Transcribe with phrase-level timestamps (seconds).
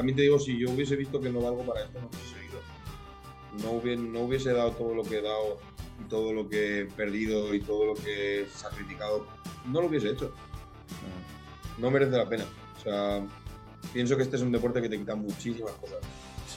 [0.00, 2.60] también te digo, si yo hubiese visto que no valgo para esto, no hubiese seguido.
[3.62, 5.58] No hubiese, no hubiese dado todo lo que he dado
[6.02, 9.26] y todo lo que he perdido y todo lo que he sacrificado,
[9.66, 10.32] no lo hubiese hecho.
[11.76, 12.44] No merece la pena.
[12.78, 13.22] O sea,
[13.92, 15.98] pienso que este es un deporte que te quita muchísimas cosas.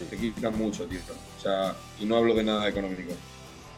[0.10, 1.00] Te quita mucho, tío.
[1.38, 3.12] O sea, y no hablo de nada económico.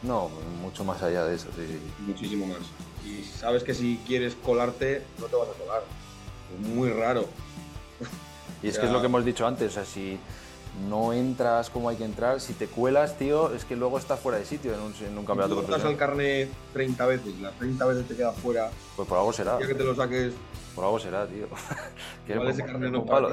[0.04, 0.28] No,
[0.62, 1.62] mucho más allá de eso, sí.
[2.06, 2.60] Muchísimo más.
[3.04, 5.82] Y sabes que si quieres colarte, no te vas a colar.
[6.54, 7.28] Es muy raro.
[8.66, 10.18] Y es que es lo que hemos dicho antes, o sea, si
[10.88, 14.38] no entras como hay que entrar, si te cuelas, tío, es que luego estás fuera
[14.38, 18.08] de sitio en un, en un campeonato Si al carnet 30 veces, las 30 veces
[18.08, 18.68] te quedas fuera.
[18.96, 19.60] Pues por algo será.
[19.60, 20.34] Ya que te lo saques.
[20.74, 21.46] Por algo será, tío.
[22.26, 23.30] que ese carnet no malo,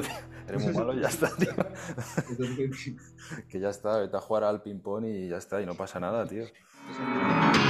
[0.48, 1.50] Eres muy malo y ya está, tío.
[3.50, 6.28] que ya está, vete a jugar al ping-pong y ya está, y no pasa nada,
[6.28, 6.44] tío.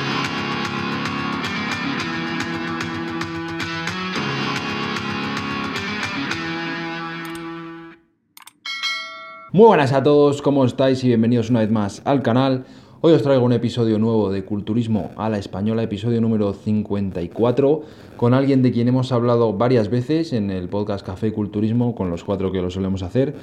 [9.54, 11.04] Muy buenas a todos, ¿cómo estáis?
[11.04, 12.66] Y bienvenidos una vez más al canal.
[13.02, 17.82] Hoy os traigo un episodio nuevo de Culturismo a la Española, episodio número 54,
[18.18, 22.24] con alguien de quien hemos hablado varias veces en el podcast Café Culturismo, con los
[22.24, 23.36] cuatro que lo solemos hacer.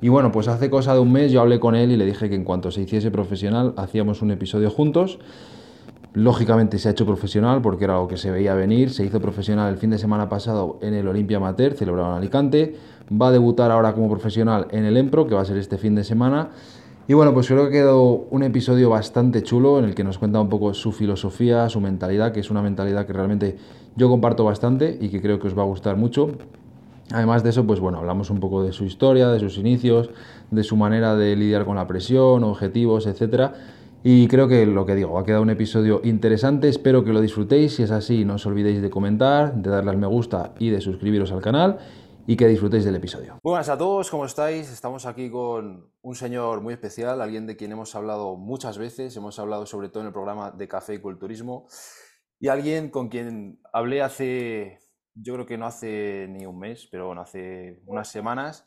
[0.00, 2.30] Y bueno, pues hace cosa de un mes yo hablé con él y le dije
[2.30, 5.18] que en cuanto se hiciese profesional hacíamos un episodio juntos.
[6.14, 8.90] Lógicamente se ha hecho profesional porque era algo que se veía venir.
[8.90, 12.76] Se hizo profesional el fin de semana pasado en el Olimpia Amateur, celebrado en Alicante.
[13.10, 15.94] Va a debutar ahora como profesional en el Empro, que va a ser este fin
[15.94, 16.48] de semana.
[17.06, 20.40] Y bueno, pues creo que quedó un episodio bastante chulo en el que nos cuenta
[20.40, 23.56] un poco su filosofía, su mentalidad, que es una mentalidad que realmente
[23.96, 26.32] yo comparto bastante y que creo que os va a gustar mucho.
[27.10, 30.10] Además de eso, pues bueno, hablamos un poco de su historia, de sus inicios,
[30.50, 33.54] de su manera de lidiar con la presión, objetivos, etcétera
[34.02, 37.76] y creo que lo que digo, ha quedado un episodio interesante, espero que lo disfrutéis,
[37.76, 40.80] si es así no os olvidéis de comentar, de darle al me gusta y de
[40.80, 41.78] suscribiros al canal
[42.26, 43.38] y que disfrutéis del episodio.
[43.42, 44.70] Buenas a todos, ¿cómo estáis?
[44.70, 49.38] Estamos aquí con un señor muy especial, alguien de quien hemos hablado muchas veces, hemos
[49.38, 51.66] hablado sobre todo en el programa de Café y Culturismo,
[52.38, 54.78] y alguien con quien hablé hace,
[55.14, 58.66] yo creo que no hace ni un mes, pero bueno, hace unas semanas,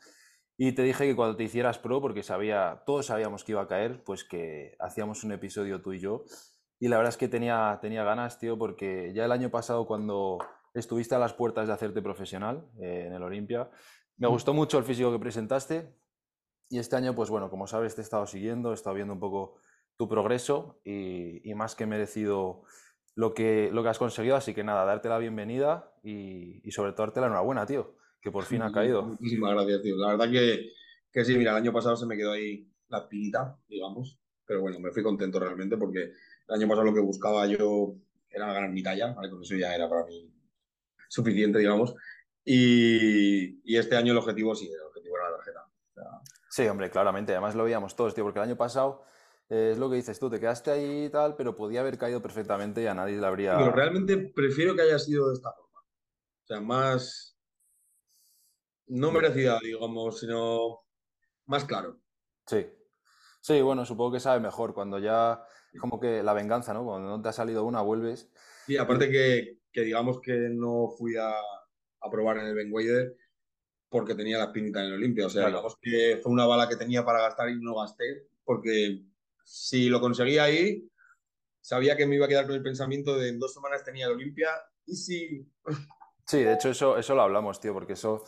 [0.64, 3.68] y te dije que cuando te hicieras pro, porque sabía, todos sabíamos que iba a
[3.68, 6.24] caer, pues que hacíamos un episodio tú y yo.
[6.80, 10.38] Y la verdad es que tenía, tenía ganas, tío, porque ya el año pasado cuando
[10.76, 13.72] estuviste a las puertas de hacerte profesional eh, en el Olimpia,
[14.18, 15.96] me gustó mucho el físico que presentaste.
[16.70, 19.20] Y este año, pues bueno, como sabes, te he estado siguiendo, he estado viendo un
[19.20, 19.56] poco
[19.98, 22.62] tu progreso y, y más que merecido
[23.16, 24.36] lo que, lo que has conseguido.
[24.36, 28.32] Así que nada, darte la bienvenida y, y sobre todo darte la enhorabuena, tío que
[28.32, 29.04] por fin ha caído.
[29.04, 29.96] Muchísimas gracias, tío.
[29.98, 30.72] La verdad que,
[31.12, 34.80] que sí, mira, el año pasado se me quedó ahí la espinita, digamos, pero bueno,
[34.80, 36.12] me fui contento realmente porque
[36.48, 37.96] el año pasado lo que buscaba yo
[38.30, 39.30] era ganar mi talla, ¿vale?
[39.30, 40.32] Con eso ya era para mí
[41.10, 41.96] suficiente, digamos.
[42.44, 45.72] Y, y este año el objetivo sí, el objetivo era la tarjeta.
[46.50, 47.32] Sí, hombre, claramente.
[47.32, 49.04] Además lo veíamos todos, tío, porque el año pasado
[49.50, 52.22] eh, es lo que dices tú, te quedaste ahí y tal, pero podía haber caído
[52.22, 53.58] perfectamente y a nadie le habría.
[53.58, 55.80] Pero realmente prefiero que haya sido de esta forma.
[55.80, 57.31] O sea, más,
[58.92, 60.82] no merecida, digamos, sino
[61.46, 62.00] más claro.
[62.46, 62.68] Sí.
[63.40, 65.42] Sí, bueno, supongo que sabe mejor cuando ya
[65.80, 66.84] como que la venganza, ¿no?
[66.84, 68.30] Cuando no te ha salido una, vuelves.
[68.66, 71.34] Sí, aparte que, digamos que no fui a,
[72.12, 73.16] probar en el Ben Wader
[73.90, 75.28] porque tenía la espinita en el Olimpia.
[75.28, 79.04] O sea, digamos que fue una bala que tenía para gastar y no gasté, porque
[79.44, 80.90] si lo conseguía ahí,
[81.62, 84.14] sabía que me iba a quedar con el pensamiento de en dos semanas tenía el
[84.14, 84.50] Olimpia
[84.86, 85.48] y si...
[86.26, 88.24] Sí, de hecho eso, eso lo hablamos, tío, porque eso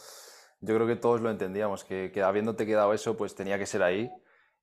[0.64, 4.10] yo creo que todos lo entendíamos, que, habiéndote quedado eso, pues tenía que ser ahí.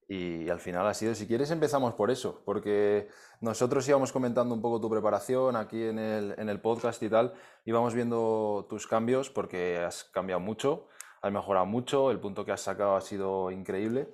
[0.08, 3.08] Y, al final ha sido, si quieres empezamos por eso, porque
[3.40, 7.34] nosotros íbamos comentando un poco tu preparación aquí en el, en el podcast y tal,
[7.64, 10.88] íbamos viendo tus cambios porque has cambiado mucho,
[11.22, 14.08] has mejorado mucho, el punto que has sacado ha sido increíble.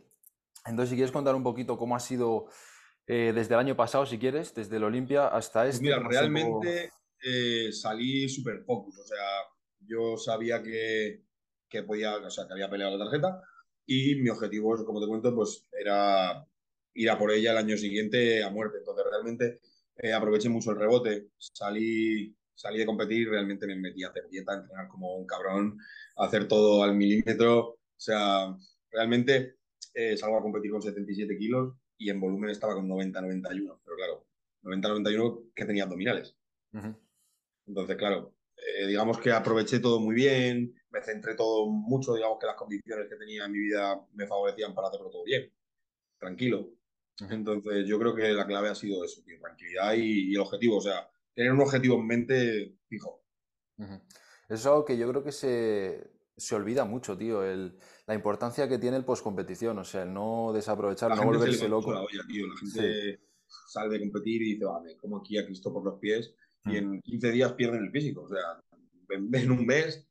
[0.67, 2.49] Entonces, si quieres contar un poquito cómo ha sido
[3.07, 5.87] eh, desde el año pasado, si quieres, desde el Olimpia hasta pues este.
[5.87, 6.91] Mira, realmente
[7.23, 9.25] eh, salí súper focus, o sea,
[9.87, 11.26] yo sabía que,
[11.69, 13.43] que podía, o sea, que había peleado la tarjeta
[13.87, 16.47] y mi objetivo, como te cuento, pues era
[16.95, 18.79] ir a por ella el año siguiente a muerte.
[18.79, 19.61] Entonces realmente
[19.97, 24.53] eh, aproveché mucho el rebote, salí, salí de competir realmente me metí a hacer dieta,
[24.53, 25.79] a entrenar como un cabrón,
[26.17, 27.61] a hacer todo al milímetro.
[27.69, 28.57] O sea,
[28.91, 29.57] realmente
[29.95, 33.79] eh, salgo a competir con 77 kilos y en volumen estaba con 90-91.
[33.85, 34.27] Pero claro,
[34.63, 36.35] 90-91 que tenía abdominales.
[37.67, 42.47] Entonces, claro, eh, digamos que aproveché todo muy bien, me centré todo mucho, digamos que
[42.47, 45.53] las condiciones que tenía en mi vida me favorecían para hacerlo todo bien,
[46.19, 46.71] tranquilo.
[47.31, 51.09] Entonces yo creo que la clave ha sido eso, tranquilidad y, el objetivo, o sea,
[51.35, 53.25] tener un objetivo en mente fijo.
[53.79, 53.99] Eso
[54.49, 58.79] es algo que yo creo que se, se olvida mucho, tío, el, la importancia que
[58.79, 61.93] tiene el postcompetición, o sea, el no desaprovechar, La no se volverse loco.
[61.93, 62.47] la olla, tío.
[62.47, 62.71] La Sí.
[62.71, 63.21] gente
[63.69, 66.35] sale de competir y dice, vale, como aquí a Cristo por los pies,
[66.65, 66.77] y Mm.
[66.77, 68.23] en 15 días pierden el físico.
[68.23, 68.63] O sea,
[69.11, 70.07] en, en un mes,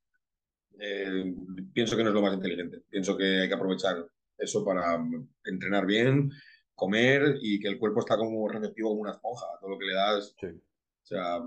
[0.80, 1.34] eh,
[1.74, 2.82] pienso que no es lo más inteligente.
[2.90, 4.06] Pienso que hay que aprovechar
[4.38, 6.32] eso para mm, entrenar bien,
[6.74, 9.46] comer y que el cuerpo está como receptivo como una esponja.
[9.60, 10.48] Todo lo que le das, Sí.
[10.48, 11.40] o sea,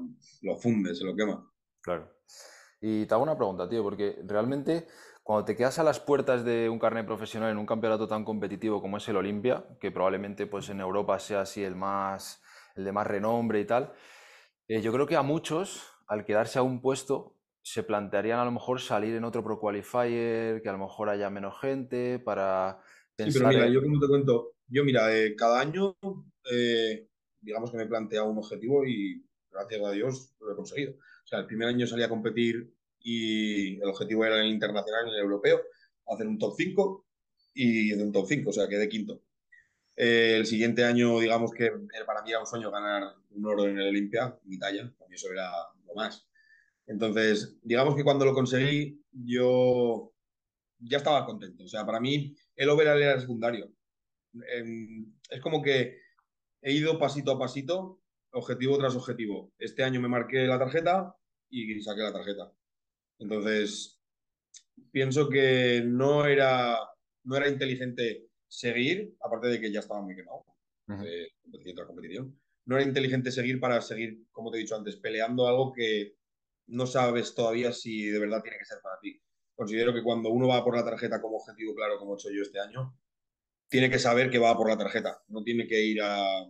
[0.42, 1.46] lo funde, se lo quema.
[1.82, 2.10] Claro.
[2.80, 4.86] Y te hago una pregunta, tío, porque realmente
[5.22, 8.80] cuando te quedas a las puertas de un carnet profesional en un campeonato tan competitivo
[8.80, 12.40] como es el Olimpia, que probablemente pues en Europa sea así el más,
[12.76, 13.92] el de más renombre y tal,
[14.69, 17.34] eh, yo creo que a muchos, al quedarse a un puesto,
[17.73, 21.29] se plantearían a lo mejor salir en otro Pro Qualifier, que a lo mejor haya
[21.29, 22.81] menos gente, para
[23.19, 23.73] Sí, pero pensar mira, en...
[23.73, 25.97] yo como te cuento, yo mira, eh, cada año,
[26.50, 27.09] eh,
[27.41, 30.93] digamos que me he planteado un objetivo y gracias a Dios lo he conseguido.
[30.93, 35.09] O sea, el primer año salí a competir y el objetivo era en el internacional,
[35.09, 35.61] en el europeo,
[36.06, 37.06] hacer un top 5
[37.55, 39.21] y de un top 5, o sea, quedé quinto.
[39.97, 41.73] Eh, el siguiente año, digamos que
[42.06, 45.17] para mí era un sueño ganar un oro en el Olimpia, mi talla, para mí
[45.17, 45.50] eso era
[45.87, 46.27] lo más.
[46.88, 50.14] Entonces, digamos que cuando lo conseguí, yo
[50.79, 51.64] ya estaba contento.
[51.64, 53.70] O sea, para mí el overall era secundario.
[54.55, 55.99] En- es como que
[56.62, 58.02] he ido pasito a pasito,
[58.32, 59.52] objetivo tras objetivo.
[59.58, 61.14] Este año me marqué la tarjeta
[61.50, 62.52] y saqué la tarjeta.
[63.19, 64.00] Entonces,
[64.90, 66.79] pienso que no era,
[67.25, 70.44] no era inteligente seguir, aparte de que ya estaba muy quemado
[70.87, 72.40] de competición tras competición.
[72.64, 76.18] No era inteligente seguir para seguir, como te he dicho antes, peleando algo que
[76.69, 79.20] no sabes todavía si de verdad tiene que ser para ti.
[79.55, 82.43] Considero que cuando uno va por la tarjeta como objetivo claro, como he hecho yo
[82.43, 82.97] este año,
[83.69, 85.23] tiene que saber que va por la tarjeta.
[85.29, 86.44] No tiene que ir a,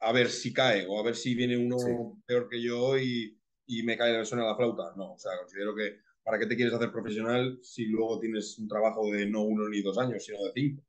[0.00, 1.90] a ver si cae o a ver si viene uno Sí.
[2.26, 4.94] peor que yo y, y me cae, suena la flauta.
[4.96, 8.68] No, o sea, considero que ¿para qué te quieres hacer profesional si luego tienes un
[8.68, 10.84] trabajo de no uno ni dos años, sino de cinco?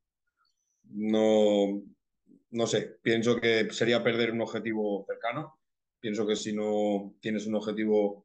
[0.90, 1.82] No,
[2.50, 5.60] no sé, pienso que sería perder un objetivo cercano.
[6.00, 8.23] Pienso que si no tienes un objetivo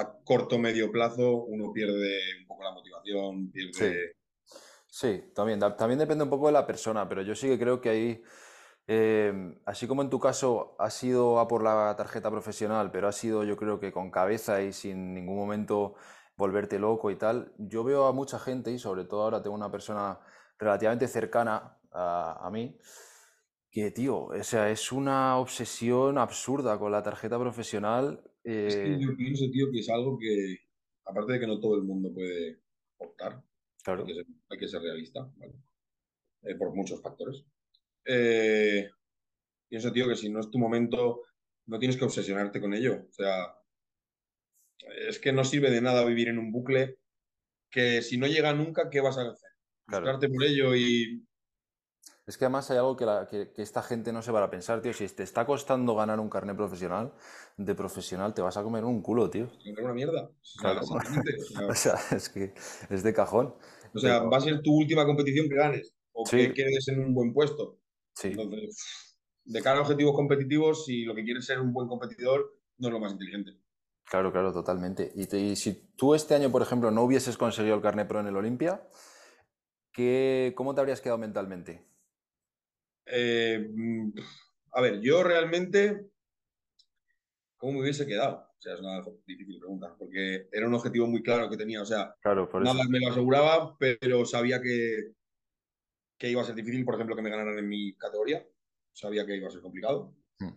[0.00, 4.00] a corto medio plazo, uno pierde un poco la motivación, pierde...
[4.90, 7.80] Sí, también, da- también depende un poco de la persona, pero yo sí que creo
[7.80, 8.22] que ahí,
[8.86, 9.32] eh,
[9.66, 13.44] así como en tu caso ha sido a por la tarjeta profesional, pero ha sido
[13.44, 15.94] yo creo que con cabeza y sin ningún momento
[16.36, 19.70] volverte loco y tal, yo veo a mucha gente y sobre todo ahora tengo una
[19.70, 20.20] persona
[20.58, 22.78] relativamente cercana a, a mí,
[23.70, 28.27] que tío, o sea, es una obsesión absurda con la tarjeta profesional.
[28.48, 30.56] Es que eh, yo pienso, tío, que es algo que,
[31.04, 32.60] aparte de que no todo el mundo puede
[32.96, 33.42] optar, hay
[33.84, 35.52] claro, que ser, hay que ser realista, ¿vale?
[36.42, 37.44] Eh, por muchos factores.
[38.06, 38.88] Eh,
[39.68, 41.22] pienso, tío, que si no es tu momento,
[41.66, 43.06] no tienes que obsesionarte con ello.
[43.06, 43.54] O sea,
[45.06, 46.98] es que no sirve de nada vivir en un bucle
[47.70, 49.50] que si no llega nunca, ¿qué vas a hacer?
[49.86, 50.18] claro.
[50.18, 51.27] Por ello y
[52.28, 54.50] Es que además hay algo que, la- que- que esta gente no se va a
[54.50, 54.92] pensar, tío.
[54.92, 57.12] Si te está costando ganar un carnet profesional,
[57.56, 59.50] de profesional te vas a comer un culo, tío.
[59.64, 60.22] ganar una mierda.
[60.24, 60.80] O sea, Claro.
[61.70, 62.52] o sea, es que
[62.90, 63.54] es de cajón.
[63.94, 66.36] o sea, va a ser tu última competición que ganes o Sí.
[66.36, 67.78] que quedes en un buen puesto.
[68.14, 71.88] Sí, Entonces, de cara a objetivos competitivos, si lo que quieres es ser un buen
[71.88, 73.52] competidor, no es lo más inteligente.
[74.04, 75.12] claro, claro, totalmente.
[75.14, 78.20] Y, te- y si tú este año, por ejemplo, no hubieses conseguido el carnet pro
[78.20, 78.86] en el Olimpia,
[79.92, 81.86] ¿qué, cómo te habrías quedado mentalmente?
[83.10, 84.12] Eh, mm,
[84.72, 86.10] a ver, yo realmente,
[87.56, 88.48] ¿cómo me hubiese quedado?
[88.56, 91.80] O sea, es una difícil pregunta, porque era un objetivo muy claro que tenía.
[91.82, 95.12] O sea, Claro, nada me lo aseguraba, pero sabía que,
[96.18, 98.44] que iba a ser difícil, por ejemplo, que me ganaran en mi categoría.
[98.92, 100.52] Sabía que iba a ser complicado, Mm,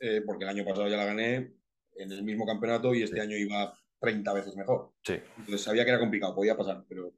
[0.00, 1.54] eh, porque el año pasado ya la gané
[1.96, 3.22] en el mismo campeonato y este Sí.
[3.22, 4.92] año iba 30 veces mejor.
[5.02, 7.14] Sí, Entonces sabía que era complicado, podía pasar, pero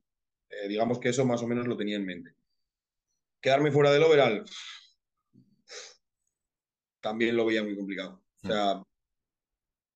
[0.50, 2.30] eh, digamos que eso más o menos lo tenía en mente.
[3.40, 4.44] Quedarme fuera del overall
[7.00, 8.22] también lo veía muy complicado.
[8.42, 8.82] O sea,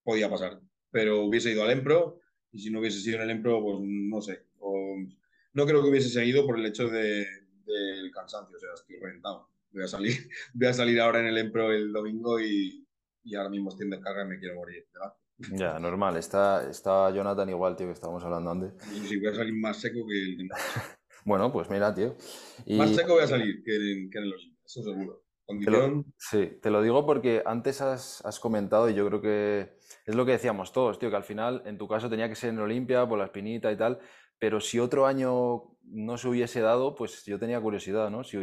[0.05, 2.21] podía pasar, pero hubiese ido al Empro
[2.51, 4.47] y si no hubiese sido en el Empro, pues no sé.
[4.61, 4.97] O-
[5.55, 7.27] no creo que hubiese seguido por el hecho de,
[7.67, 9.49] del cansancio, o sea, estoy reventado.
[9.73, 12.87] Voy a salir, voy a salir ahora en el Empro el domingo y,
[13.25, 14.87] y ahora mismo estoy en descarga y me quiero morir.
[14.93, 15.15] ¿verdad?
[15.57, 16.17] ya, normal.
[16.17, 18.73] Está, está Jonathan igual, tío, que estábamos hablando antes.
[19.09, 20.49] Si voy a salir más seco que el
[21.25, 22.17] Bueno, pues mira, tío.
[22.67, 25.23] Y Más seco voy a salir que en, que en el Olimpia, eso seguro.
[25.47, 29.79] te lo, sí, te lo digo porque antes has, has comentado y yo creo que
[30.07, 32.51] es lo que decíamos todos, tío, que al final en tu caso tenía que ser
[32.51, 33.99] en Olimpia por la espinita y tal,
[34.39, 38.25] pero si otro año no se hubiese dado, pues yo tenía curiosidad, ¿no?
[38.25, 38.37] Si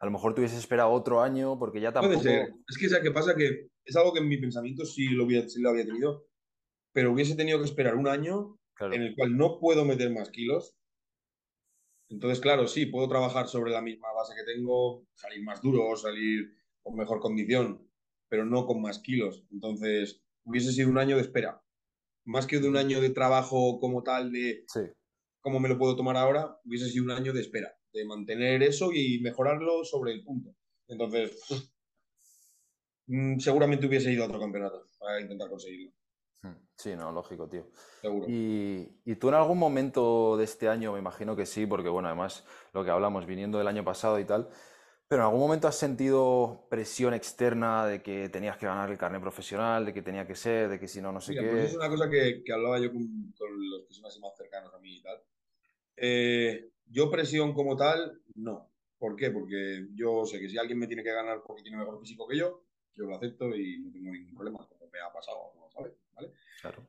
[0.00, 2.22] a lo mejor te hubieses esperado otro año porque ya Puede tampoco...
[2.22, 2.48] ser.
[2.68, 3.34] Es que, ¿sabes qué pasa?
[3.34, 6.26] Que es algo que en mi pensamiento sí lo, hubiera, sí lo había tenido,
[6.92, 10.30] pero hubiese tenido que esperar un año Claro, en el cual no puedo meter más
[10.30, 10.74] kilos
[12.14, 16.54] Entonces, claro, sí, puedo trabajar sobre la misma base que tengo, salir más duro, salir
[16.80, 17.90] con mejor condición,
[18.28, 19.44] pero no con más kilos.
[19.50, 21.60] Entonces, hubiese sido un año de espera.
[22.24, 24.82] Más que de un año de trabajo como tal, de Sí.
[25.40, 28.92] cómo me lo puedo tomar ahora, hubiese sido un año de espera, de mantener eso
[28.92, 30.54] y mejorarlo sobre el punto.
[30.86, 31.32] Entonces,
[33.06, 35.92] mm, seguramente hubiese ido a otro campeonato para intentar conseguirlo.
[36.76, 37.68] Sí, no, lógico, tío.
[38.00, 38.26] seguro.
[38.26, 42.08] Y, y tú en algún momento de este año, me imagino que sí, porque bueno,
[42.08, 44.48] además lo que hablamos, viniendo del año pasado y tal,
[45.08, 49.20] pero en algún momento has sentido presión externa de que tenías que ganar el carnet
[49.20, 51.74] profesional, de que tenía que ser, de que si no, no sé Mira, pues es
[51.74, 51.76] qué.
[51.76, 54.78] una cosa que, que hablaba yo con, con los que son así más cercanos a
[54.78, 55.22] mí y tal.
[55.96, 58.70] Eh, yo presión como tal, no.
[58.98, 59.30] ¿Por qué?
[59.30, 62.38] Porque yo sé que si alguien me tiene que ganar porque tiene mejor físico que
[62.38, 65.68] yo, yo lo acepto y no tengo ningún problema, me ha pasado, ¿no?
[65.70, 65.92] ¿sabes?
[66.12, 66.32] ¿Vale?
[66.60, 66.86] Claro.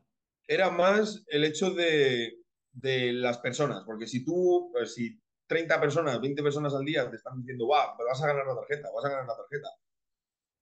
[0.47, 2.37] Era más el hecho de,
[2.71, 7.17] de las personas, porque si tú, pues, si 30 personas, 20 personas al día te
[7.17, 9.69] están diciendo, va, vas a ganar la tarjeta, vas a ganar la tarjeta,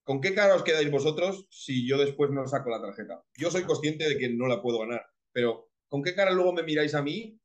[0.02, 3.22] ¿con qué cara os quedáis vosotros si yo después no saco la tarjeta?
[3.36, 6.62] Yo soy consciente de que no la puedo ganar, pero ¿con qué cara luego me
[6.62, 7.38] miráis a mí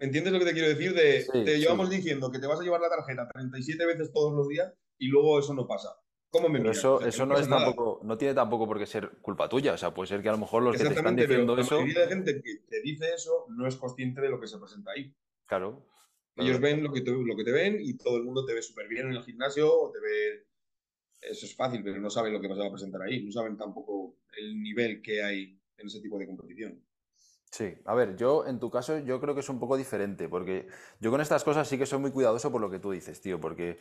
[0.00, 0.92] ¿Entiendes lo que te quiero decir?
[0.92, 1.96] De, Sí, te llevamos sí.
[1.96, 5.38] diciendo que te vas a llevar la tarjeta 37 veces todos los días y luego
[5.38, 5.96] eso no pasa.
[6.34, 6.84] ¿Cómo me Pero miras?
[6.84, 9.74] O eso, sea, eso no es tampoco, no tiene tampoco por qué ser culpa tuya.
[9.74, 11.62] O sea, puede ser que a lo mejor los que te están pero diciendo la
[11.62, 14.58] eso, mayoría de gente que te dice eso no es consciente de lo que se
[14.58, 15.14] presenta ahí.
[15.46, 15.86] claro,
[16.36, 18.62] Ellos ven lo que te, lo que te ven y todo el mundo te ve
[18.62, 20.46] súper bien en el gimnasio o te ve...
[21.20, 23.24] Eso es fácil, pero no saben lo que se va a presentar ahí.
[23.24, 26.84] No saben tampoco el nivel que hay en ese tipo de competición.
[27.54, 30.66] Sí, a ver, yo en tu caso yo creo que es un poco diferente, porque
[30.98, 33.40] yo con estas cosas sí que soy muy cuidadoso por lo que tú dices, tío,
[33.40, 33.78] porque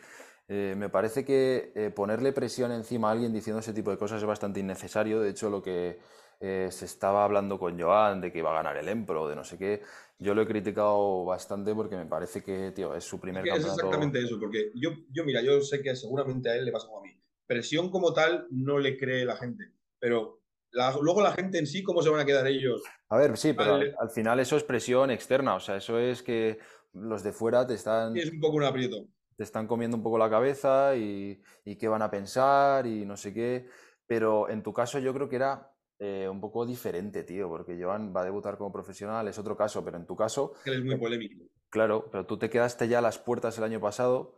[0.47, 4.21] eh, me parece que eh, ponerle presión encima a alguien diciendo ese tipo de cosas
[4.21, 5.19] es bastante innecesario.
[5.21, 5.97] De hecho, lo que
[6.39, 9.43] eh, se estaba hablando con Joan de que iba a ganar el Empro, de no
[9.43, 9.81] sé qué,
[10.19, 13.49] yo lo he criticado bastante porque me parece que, tío, es su Es primer es
[13.49, 13.73] campeonato.
[13.73, 16.99] exactamente eso, porque yo, yo, mira, yo sé que seguramente a él le pasa como
[16.99, 17.19] a mí.
[17.47, 20.42] Presión como tal no le cree la gente, pero
[20.73, 22.81] la- luego la gente en sí, ¿cómo se van a quedar ellos?
[23.09, 25.99] A ver, sí, pero al, Al- al final eso es presión externa, o sea, eso
[25.99, 26.59] es que
[26.93, 29.07] los de fuera te están, es un poco un aprieto.
[29.35, 33.17] te están comiendo un poco la cabeza y, y qué van a pensar y no
[33.17, 33.67] sé qué.
[34.05, 38.13] Pero en tu caso yo creo que era eh, un poco diferente, tío, porque Joan
[38.15, 40.85] va a debutar como profesional, es otro caso, pero en tu caso, que él es
[40.85, 41.45] muy polémico.
[41.69, 44.35] claro, pero tú te quedaste ya a las puertas el año pasado,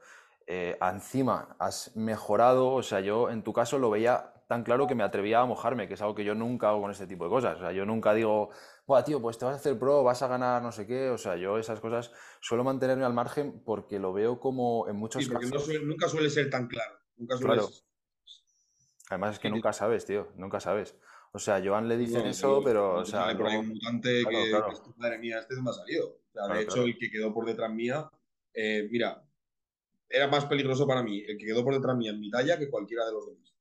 [0.48, 4.96] eh, encima has mejorado, o sea, yo en tu caso lo veía tan claro que
[4.96, 7.30] me atrevía a mojarme, que es algo que yo nunca hago con este tipo de
[7.30, 7.58] cosas.
[7.58, 8.50] O sea, yo nunca digo,
[8.86, 11.10] Buah, tío, pues te vas a hacer pro, vas a ganar no sé qué.
[11.10, 12.12] O sea, yo esas cosas
[12.42, 15.66] suelo mantenerme al margen porque lo veo como en Sí, muchos no casos.
[15.66, 17.00] suele- nunca suele ser tan claro.
[17.18, 17.84] Nunca suele Claro, ser.
[19.10, 20.96] además es que que, nunca sabes, tío, nunca sabes.
[21.32, 23.68] O sea, Joan le dicen no, eso, pero, no o sea, sale por ahí un
[23.70, 26.08] mutante Claro, que, que claro, es, madre mía, este no me ha salido.
[26.08, 28.10] O sea, de hecho, el que quedó por detrás mía,
[28.54, 29.24] eh, mira,
[30.08, 32.70] era más peligroso para mí el que quedó por detrás mía en mi talla que
[32.70, 33.55] cualquiera de los demás.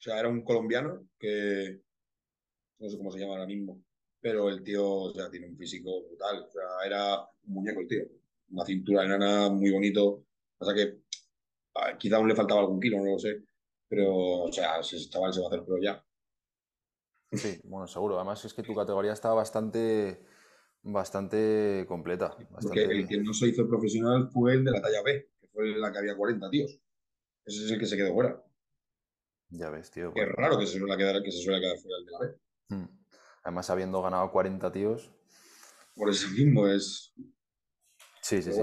[0.00, 1.82] O sea, era un colombiano que
[2.78, 3.84] no sé cómo se llama ahora mismo,
[4.18, 6.46] pero el tío, o sea, tiene un físico brutal.
[6.48, 8.04] O sea, era un muñeco el tío.
[8.50, 10.24] Una cintura enana muy bonito.
[10.56, 11.02] Pasa que
[11.74, 13.44] ah, quizá aún le faltaba algún kilo, no lo sé.
[13.88, 16.02] Pero, o sea, ese chaval se va a hacer pro ya.
[17.32, 18.16] Sí, bueno, seguro.
[18.16, 20.24] Además es que tu categoría está bastante,
[20.82, 25.30] bastante completa, Porque el que no se hizo profesional fue el de la talla B,
[25.38, 26.80] que fue la que había 40 tíos.
[27.44, 28.42] Ese es el que se quedó fuera.
[29.50, 31.98] Ya ves, tío, es pues raro que se suele quedar, que se suele quedar fuera
[31.98, 32.38] el de la B.
[32.68, 32.88] Mm.
[33.42, 35.10] Además, habiendo ganado 40 tíos.
[35.94, 37.12] Por eso mismo es.
[38.20, 38.62] Sí, sí, sí.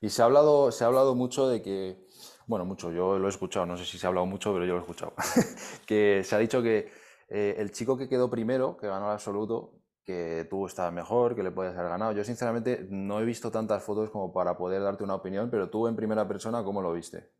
[0.00, 2.06] Y se ha hablado, se ha hablado mucho de que,
[2.46, 4.74] bueno, mucho, yo lo he escuchado, no sé si se ha hablado mucho, pero yo
[4.74, 5.12] lo he escuchado,
[5.86, 6.92] que se ha dicho que
[7.28, 11.42] eh, el chico que quedó primero, que ganó el absoluto, que tú estabas mejor, que
[11.42, 12.12] le podías haber ganado.
[12.12, 15.88] Yo sinceramente no he visto tantas fotos como para poder darte una opinión, pero tú
[15.88, 17.32] en primera persona, ¿cómo lo viste?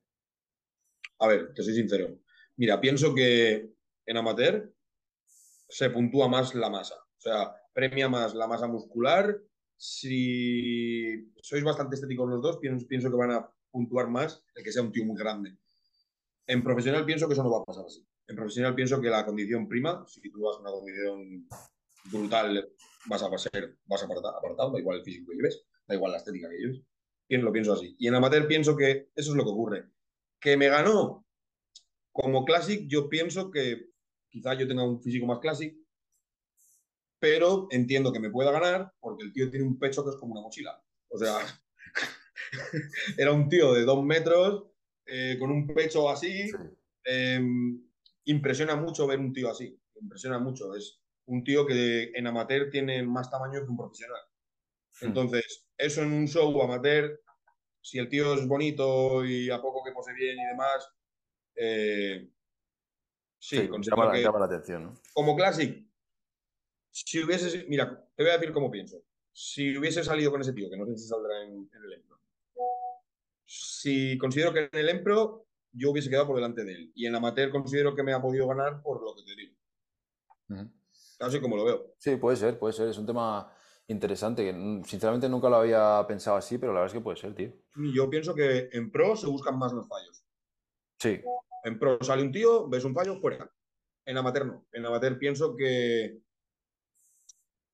[1.21, 2.17] a ver, te soy sincero.
[2.59, 3.71] Mira, pienso que
[4.05, 4.75] en amateur
[5.69, 6.97] se puntúa más la masa.
[6.97, 9.41] O sea, premia más la masa muscular.
[9.77, 14.83] Si sois bastante estéticos los dos, pienso, que van a puntuar más el que sea
[14.83, 15.57] un tío muy grande.
[16.49, 18.05] En profesional pienso que eso no va a pasar así.
[18.27, 21.49] En profesional pienso que la condición prima, si tú vas a una condición
[22.11, 22.73] brutal,
[23.07, 26.19] vas a ser, vas a apartado, da igual el físico que lleves, da igual la
[26.19, 26.83] estética que lleves.
[27.29, 27.95] Lo pienso así.
[28.01, 29.91] Y en amateur pienso que eso es lo que ocurre.
[30.41, 31.28] Que me ganó
[32.21, 33.91] como Classic, yo pienso que
[34.29, 35.75] quizá yo tenga un físico más Classic,
[37.21, 40.33] pero entiendo que me pueda ganar porque el tío tiene un pecho que es como
[40.33, 40.83] una mochila.
[41.09, 41.39] O sea,
[43.17, 44.67] era un tío de dos metros,
[45.07, 46.29] eh, con un pecho Sí.
[46.29, 46.51] así.
[47.05, 47.41] Eh,
[48.25, 49.81] impresiona mucho ver un tío así.
[50.01, 50.75] Impresiona mucho.
[50.75, 54.21] Es un tío que en amateur tiene más tamaño que un profesional.
[55.01, 57.21] Entonces, eso en un show amateur,
[57.81, 60.89] si el tío es bonito y a poco que pose bien y demás,
[61.59, 62.31] eh,
[63.39, 64.95] sí, Sí, llama, la- que llama la atención, ¿no?
[65.13, 65.85] como Classic,
[66.91, 69.03] si hubiese, mira, te voy a decir cómo pienso.
[69.33, 72.19] Si hubiese salido con ese tío, que no sé si saldrá en, en el Empro,
[73.45, 76.93] si considero que en el Empro yo hubiese quedado por delante de él.
[76.95, 79.55] Y en amateur considero que me ha podido ganar por lo que te digo.
[80.49, 80.71] Ujú.
[81.21, 81.95] Así como lo veo.
[81.99, 82.89] Sí, puede ser, puede ser.
[82.89, 83.53] Es un tema
[83.87, 87.17] interesante que mm, sinceramente nunca lo había pensado así, pero la verdad es que puede
[87.17, 87.53] ser, tío.
[87.95, 90.25] Yo pienso que en pro se buscan más los fallos.
[90.99, 91.21] Sí,
[91.69, 93.51] En pro sale un tío, ves un fallo, fuera.
[94.05, 94.67] En amateur no.
[94.73, 96.19] En amateur pienso que,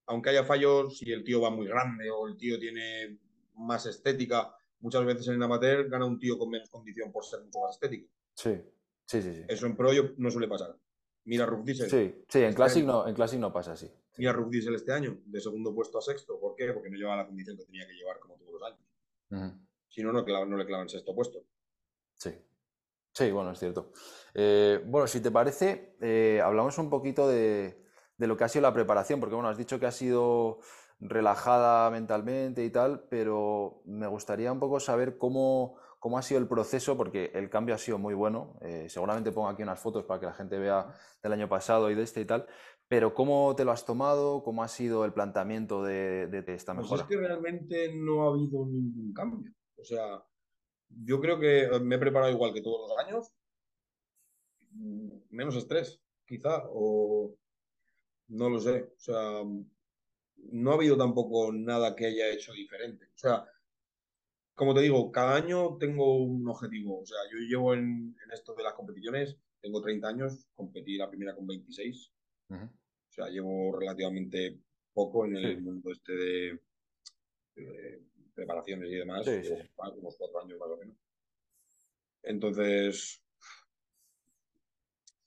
[0.07, 3.17] aunque haya fallos, si el tío va muy grande o el tío tiene
[3.55, 7.59] más estética, muchas veces en amateur gana un tío con menos condición por ser mucho
[7.59, 8.09] más estético.
[8.35, 8.61] sí,
[9.05, 9.43] sí, sí, sí.
[9.47, 10.75] Eso en pro yo, no suele pasar.
[11.23, 11.89] Mira Diesel.
[11.89, 12.91] Sí, sí, en Este Classic año.
[12.91, 13.89] no, en Classic no pasa así.
[14.17, 16.39] Mira Diesel este año, de segundo puesto a sexto.
[16.39, 16.71] ¿Por qué?
[16.71, 19.55] Porque no llevaba la condición que tenía que llevar como todos los años.
[19.87, 21.43] Si no, no, clava- no le clavan sexto puesto.
[22.13, 22.29] Sí,
[23.15, 23.91] sí, bueno, es cierto.
[24.33, 27.81] Eh, bueno, si te parece, eh, hablamos un poquito de,
[28.17, 30.59] de lo que ha sido la preparación, porque bueno, has dicho que ha sido
[30.99, 36.47] relajada mentalmente y tal, pero me gustaría un poco saber cómo, cómo ha sido el
[36.47, 38.57] proceso, porque el cambio ha sido muy bueno.
[38.61, 40.93] Eh, seguramente pongo aquí unas fotos para que la gente vea
[41.23, 42.47] del año pasado y de este y tal,
[42.87, 44.43] pero ¿cómo te lo has tomado?
[44.43, 47.07] ¿Cómo ha sido el planteamiento de, de esta Pues es mejora?
[47.07, 49.51] que realmente no ha habido ningún cambio.
[49.77, 50.23] O sea,
[51.03, 53.33] yo creo que me he preparado igual que todos los años.
[54.71, 57.35] Mm, Menos estrés, quizá, o
[58.27, 58.83] no lo sé.
[58.83, 59.43] O sea,
[60.37, 63.05] no ha habido tampoco nada que haya hecho diferente.
[63.07, 63.45] O sea,
[64.53, 67.01] como te digo, cada año tengo un objetivo.
[67.01, 71.09] O sea, yo llevo en, en esto de las competiciones, tengo 30 años, competí la
[71.09, 72.13] primera con 26.
[72.49, 72.63] Ujú.
[72.65, 74.59] O sea, llevo relativamente
[74.93, 75.61] poco en el Sí.
[75.61, 76.59] mundo este de,
[77.55, 78.03] de
[78.35, 79.25] preparaciones y demás.
[79.25, 79.53] Sí, sí, sí.
[79.97, 80.95] unos cuatro años más o menos.
[82.23, 83.23] Entonces,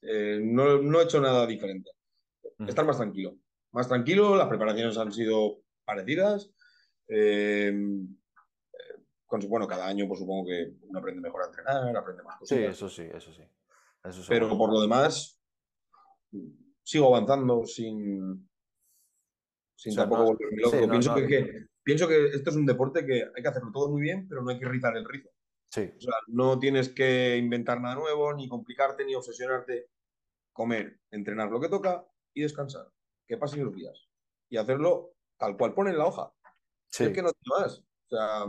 [0.02, 1.90] eh, no, no he hecho nada diferente.
[2.58, 2.68] Ujú.
[2.68, 3.36] Estar más tranquilo.
[3.72, 6.50] Más tranquilo, las preparaciones han sido parecidas.
[7.08, 7.72] Eh,
[9.26, 12.54] con- bueno, cada año pues supongo que uno aprende mejor a entrenar, aprende más Sí,
[12.54, 12.70] cositas.
[12.76, 13.42] eso sí, eso sí.
[14.04, 15.38] Eso Pero por lo demás,
[16.82, 18.48] sigo avanzando sin,
[19.74, 20.76] sin O sea, tampoco no- volverme loco.
[20.76, 23.70] sí, no- pienso, no- que- pienso que esto es un deporte que hay que hacerlo
[23.72, 25.30] todo muy bien, pero no hay que rizar el rizo.
[25.70, 29.88] Sí, O sea, no tienes que inventar nada nuevo, ni complicarte, ni obsesionarte.
[30.52, 32.92] Comer, entrenar lo que toca y descansar.
[33.26, 34.06] Que pasen los días.
[34.50, 36.30] Y hacerlo tal cual pone en la hoja.
[36.88, 37.04] sí.
[37.04, 37.78] Es que no tiene más.
[37.78, 38.44] O sea,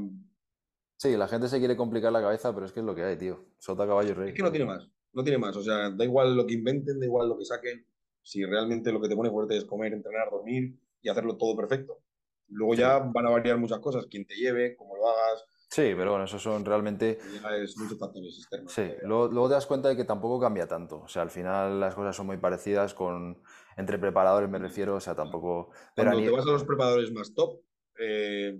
[0.98, 3.16] Sí, la gente se quiere complicar la cabeza, pero es que es lo que hay,
[3.16, 3.46] tío.
[3.58, 4.30] Sota caballo y rey.
[4.32, 4.86] es que no tiene más.
[5.14, 5.56] No tiene más.
[5.56, 7.86] O sea, da igual lo que inventen, da igual lo que saquen.
[8.22, 12.02] Si realmente lo que te pone fuerte es comer, entrenar, dormir y hacerlo todo perfecto.
[12.50, 12.80] Luego Sí.
[12.82, 14.06] ya van a variar muchas cosas.
[14.10, 15.46] Quién te lleve, cómo lo hagas.
[15.70, 17.20] Sí, pero bueno, esos son realmente.
[17.62, 18.72] Es muchos factores externos.
[18.74, 21.02] Sí, luego, luego te das cuenta de que tampoco cambia tanto.
[21.02, 23.42] O sea, al final las cosas son muy parecidas con
[23.78, 24.96] entre preparadores, me refiero.
[24.96, 25.70] O sea, tampoco.
[25.96, 27.62] Pero Cuando te vas a los preparadores más top,
[28.00, 28.60] eh,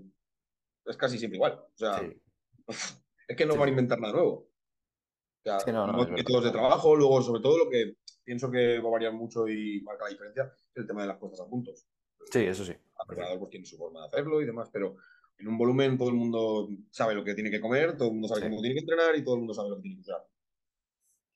[0.86, 1.54] es casi siempre igual.
[1.54, 2.22] O sea, Sí,
[3.28, 4.32] es que no Sí, van a inventar nada nuevo.
[4.32, 8.78] O sea, Sí, no, no, métodos de trabajo, luego, sobre todo, lo que pienso que
[8.78, 11.48] va a variar mucho y marca la diferencia es el tema de las puestas a
[11.50, 11.86] puntos.
[12.30, 12.74] sí, eso sí.
[13.02, 14.96] El preparador pues, tiene su forma de hacerlo y demás, pero
[15.38, 18.28] en un volumen todo el mundo sabe lo que tiene que comer, todo el mundo
[18.28, 18.48] sabe Sí.
[18.48, 20.26] cómo tiene que entrenar y todo el mundo sabe lo que tiene que usar.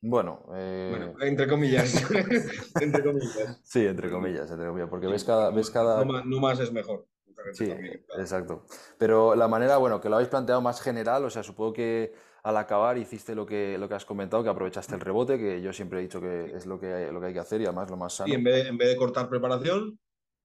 [0.02, 1.94] Bueno, eh, Bueno, entre comillas.
[2.80, 3.60] entre comillas.
[3.64, 6.70] sí, entre comillas, entre comillas, porque ves cada, ves cada, No, más, no más es
[6.72, 7.06] mejor.
[7.52, 8.20] Sí, también, claro.
[8.22, 8.66] exacto.
[8.98, 12.56] Pero la manera, bueno, que lo habéis planteado más general, o sea, supongo que al
[12.58, 15.98] acabar hiciste lo que, lo que has comentado, que aprovechaste el rebote, que yo siempre
[15.98, 17.96] he dicho que es lo que hay, lo que hay que hacer y además lo
[17.96, 18.30] más sano.
[18.30, 19.98] Y en vez, de, en vez de cortar preparación,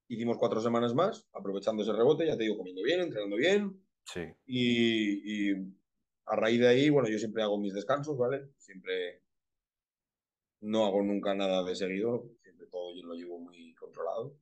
[0.10, 3.82] hicimos cuatro semanas más, aprovechando ese rebote, ya te digo, comiendo bien, entrenando bien.
[4.04, 5.76] Sí, Y, y
[6.26, 8.50] a raíz de ahí, bueno, yo siempre hago mis descansos, ¿vale?
[8.58, 9.24] Siempre
[10.62, 14.36] no hago nunca nada de seguido, siempre todo yo lo llevo muy controlado.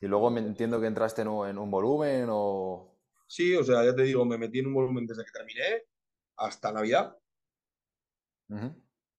[0.00, 2.94] y luego me entiendo que entraste en un, en un volumen o...
[3.26, 5.84] Sí, o sea, ya te digo, me metí en un volumen desde que terminé
[6.36, 7.16] hasta Navidad.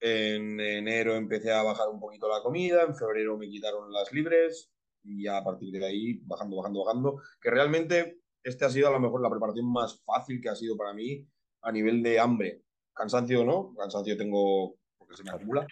[0.00, 4.70] En enero empecé a bajar un poquito la comida, en febrero me quitaron las libres
[5.02, 8.92] y ya a partir de ahí bajando, bajando, bajando, que realmente este ha sido a
[8.92, 11.26] lo mejor la preparación más fácil que ha sido para mí
[11.62, 12.64] a nivel de hambre.
[12.94, 15.66] Cansancio no, cansancio tengo porque se me acumula,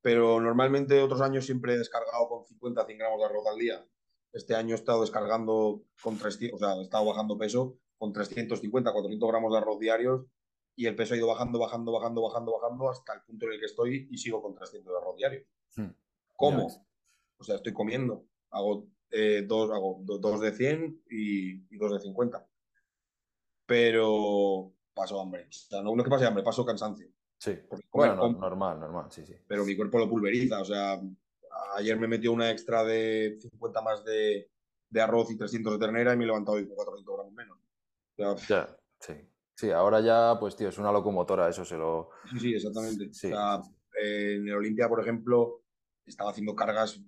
[0.00, 3.86] pero normalmente otros años siempre he descargado con 50, 100 gramos de arroz al día.
[4.32, 8.92] Este año he estado descargando con 300, o sea, he estado bajando peso con 350,
[8.92, 10.26] 400 gramos de arroz diarios
[10.76, 13.60] y el peso ha ido bajando, bajando, bajando, bajando, bajando hasta el punto en el
[13.60, 15.46] que estoy y sigo con 300 de arroz diario.
[15.76, 15.90] Hmm.
[16.36, 16.66] ¿Cómo?
[17.38, 21.92] O sea, estoy comiendo, hago eh, dos, hago do- dos de 100 y, y dos
[21.92, 22.46] de 50.
[23.66, 25.46] Pero paso hambre.
[25.48, 27.08] O sea, no, no es que pase hambre, paso cansancio.
[27.38, 27.58] Sí.
[27.92, 29.34] Bueno, no- normal, normal, sí, sí.
[29.46, 30.60] pero mi cuerpo lo pulveriza.
[30.60, 31.00] O sea,
[31.76, 34.50] ayer me metió una extra de 50 más de,
[34.90, 37.58] de arroz y 300 de ternera y me he levantado hoy con 400 gramos menos.
[37.58, 39.14] O sea, Ya, sí.
[39.56, 42.10] Sí, ahora ya, pues tío, es una locomotora, eso se lo...
[42.32, 43.12] Sí, sí, exactamente.
[43.14, 43.62] Sí, O sea,
[44.02, 45.62] en el Olimpia, por ejemplo,
[46.04, 47.00] estaba haciendo cargas.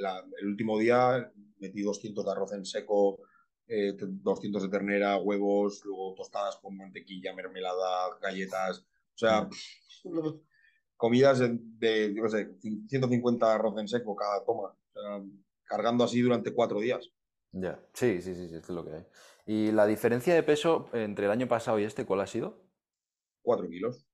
[0.00, 3.20] La- el último día metí 200 de arroz en seco,
[3.66, 8.80] eh, t- 200 de ternera, huevos, luego tostadas con mantequilla, mermelada, galletas.
[8.80, 9.48] O sea,
[10.96, 12.54] comidas de, de, yo qué sé,
[12.88, 14.76] 150 de arroz en seco cada toma.
[14.94, 15.22] O sea,
[15.64, 17.10] cargando así durante cuatro días.
[17.52, 19.06] Ya, sí, sí, sí, sí, es lo que hay.
[19.46, 22.64] ¿Y la diferencia de peso entre el año pasado y este, cuál ha sido?
[23.42, 24.04] 4 kilos.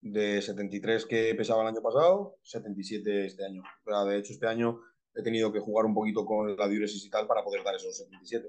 [0.00, 3.62] De 73 que pesaba el año pasado, 77 este año.
[4.06, 4.80] De hecho, este año
[5.14, 7.96] he tenido que jugar un poquito con la diuresis y tal para poder dar esos
[7.96, 8.46] 77,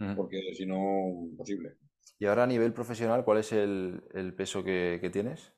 [0.00, 0.14] Ujú.
[0.16, 1.78] porque si no, imposible.
[2.18, 5.52] Y ahora a nivel profesional, ¿cuál es el, el peso que, que tienes?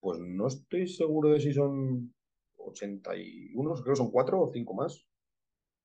[0.00, 2.14] Pues no estoy seguro de si son
[2.56, 5.06] 81, creo que son 4 o 5 más.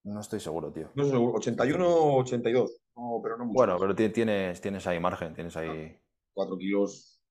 [0.04, 0.92] No estoy seguro, tío.
[0.96, 3.82] No estoy seguro, 81 o 82, no, pero no mucho Bueno, más.
[3.82, 5.98] pero ti- tienes, tienes ahí margen, tienes ahí...
[6.34, 7.23] 4 kilos,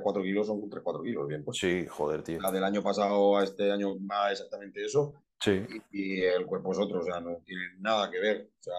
[0.00, 1.44] 3-4 kilos son 3-4 kilos, bien.
[1.44, 2.40] Pues Sí, joder, tío.
[2.40, 5.14] la del año pasado a este año va exactamente eso.
[5.40, 8.50] Sí, y, y el cuerpo es otro, o sea, no tiene nada que ver.
[8.60, 8.74] O sea,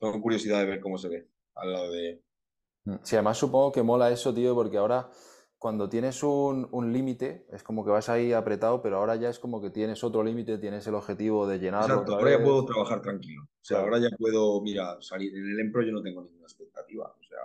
[0.00, 2.22] tengo curiosidad de ver cómo se ve al lado de...
[2.84, 2.94] Mm.
[3.02, 5.08] Sí, además supongo que mola eso, tío, porque ahora
[5.58, 9.38] cuando tienes un, un límite es como que vas ahí apretado, pero ahora ya es
[9.38, 13.00] como que tienes otro límite, tienes el objetivo de llenarlo Exacto, ahora ya puedo trabajar
[13.00, 13.42] tranquilo.
[13.44, 13.94] O sea, Claro.
[13.94, 15.32] ahora ya puedo, mira, salir.
[15.36, 17.14] En el Empro yo no tengo ninguna expectativa.
[17.16, 17.38] O sea,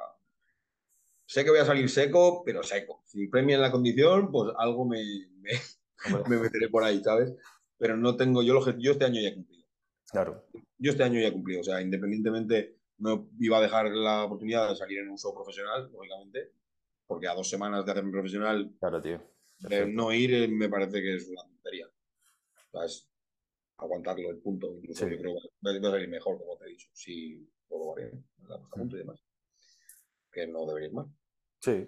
[1.28, 3.04] sé que voy a salir seco, pero seco.
[3.06, 5.00] Si premian la condición, pues algo me,
[5.42, 7.34] me, meteré por ahí, ¿sabes?
[7.78, 9.68] Pero no tengo, yo, lo, yo este año ya he cumplido.
[10.10, 10.46] claro,
[10.80, 11.62] Yo este año ya he cumplido.
[11.62, 16.54] O sea, independientemente, no iba a dejar la oportunidad de salir en uso profesional, lógicamente,
[17.06, 19.22] porque a dos semanas de hacerme profesional claro, tío.
[19.70, 21.88] Eh, no ir eh, me parece que es una tontería.
[21.88, 23.08] O sea, es
[23.78, 24.74] aguantarlo el punto.
[24.76, 25.12] Incluso Sí.
[25.12, 28.24] yo creo que va a salir mejor, como te he dicho, si todo va bien,
[28.50, 28.70] a Mm.
[28.70, 29.20] punto y demás.
[30.38, 31.08] Que no debería ir mal.
[31.60, 31.88] Sí.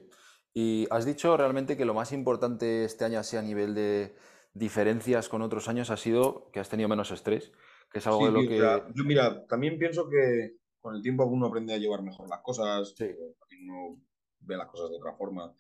[0.55, 4.15] Y has dicho realmente que lo más importante este año, así a nivel de
[4.55, 7.51] diferencias con otros años, ha sido que has tenido menos estrés,
[7.91, 8.93] que es algo Sí, de lo que...
[8.95, 12.95] yo mira, también pienso que con el tiempo uno aprende a llevar mejor las cosas,
[12.97, 13.03] Sí.
[13.05, 14.01] eh, uno
[14.39, 15.53] ve las cosas de otra forma.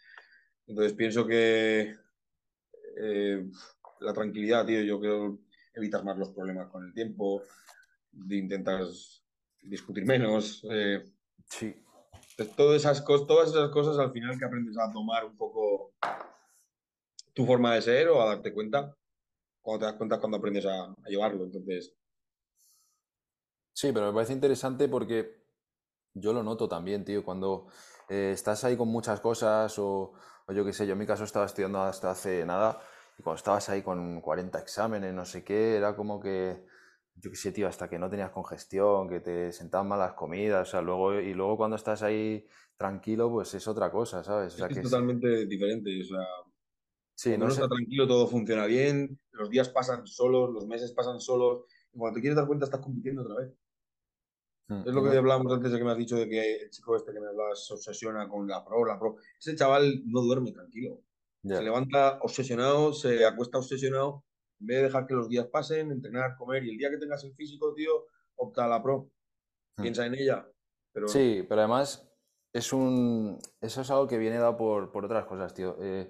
[0.65, 1.93] Entonces pienso que
[2.97, 3.45] eh,
[3.99, 5.39] la tranquilidad, tío, yo creo
[5.75, 7.43] evitas más los problemas con el tiempo,
[8.11, 9.23] de intentas
[9.61, 10.65] discutir menos.
[10.71, 11.03] eh,
[11.45, 11.75] Sí,
[12.45, 15.93] Todas esas, cos- todas esas cosas al final que aprendes a tomar un poco
[17.33, 18.93] tu forma de ser o a darte cuenta,
[19.61, 21.45] cuando te das cuenta cuando aprendes a, a llevarlo.
[21.45, 21.95] Entonces,
[23.73, 25.43] Sí, pero me parece interesante porque
[26.13, 27.67] yo lo noto también, tío, cuando
[28.09, 30.13] eh, estás ahí con muchas cosas o,
[30.47, 32.81] o yo qué sé, yo en mi caso estaba estudiando hasta hace nada
[33.17, 36.65] y cuando estabas ahí con 40 exámenes, no sé qué, era como que,
[37.21, 40.67] yo qué sé, tío, hasta que no tenías congestión, que te sentaban mal las comidas,
[40.67, 44.53] o sea, luego, y luego cuando estás ahí tranquilo, pues es otra cosa, ¿sabes?
[44.55, 45.89] O es sea, que que es es- totalmente diferente.
[46.01, 46.25] O sea,
[47.15, 50.67] sí, cuando no uno sé, está tranquilo, todo funciona bien, los días pasan solos, los
[50.67, 53.53] meses pasan solos, y cuando te quieres dar cuenta estás compitiendo otra vez.
[54.69, 56.69] Mm, Es lo no- que hablábamos antes de que me has dicho de que el
[56.69, 59.17] chico este que me hablabas se obsesiona con la pro, la pro.
[59.39, 61.01] Ese chaval no duerme tranquilo.
[61.43, 61.57] ya.
[61.57, 64.25] Se levanta obsesionado, se acuesta obsesionado,
[64.59, 67.23] en vez de dejar que los días pasen, entrenar, comer, y el día que tengas
[67.23, 69.09] el físico, tío, opta a la pro.
[69.77, 69.81] Mm.
[69.81, 70.47] Piensa en ella.
[70.91, 72.09] Pero Sí, pero además
[72.53, 73.39] es un...
[73.61, 75.77] Eso es algo que viene dado por, por otras cosas, tío.
[75.79, 76.07] Eh,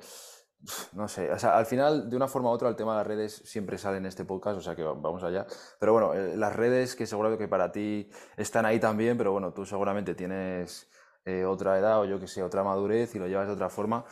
[0.94, 3.08] no sé, o sea, al final, de una forma u otra, el tema de las
[3.08, 5.46] redes siempre sale en este podcast, o sea que va- vamos allá.
[5.80, 9.54] Pero bueno, eh, las redes que seguro que para ti están ahí también, pero bueno,
[9.54, 10.90] tú seguramente tienes
[11.24, 14.04] eh, otra edad o yo que sé, otra madurez y lo llevas de otra forma.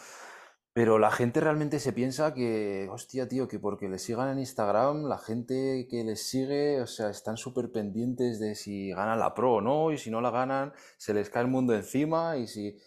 [0.77, 5.05] Pero la gente realmente se piensa que, hostia, tío, que porque le sigan en Instagram,
[5.05, 9.55] la gente que les sigue, o sea, están súper pendientes de si ganan la pro
[9.55, 12.77] o no, y si no la ganan, se les cae el mundo encima, y si,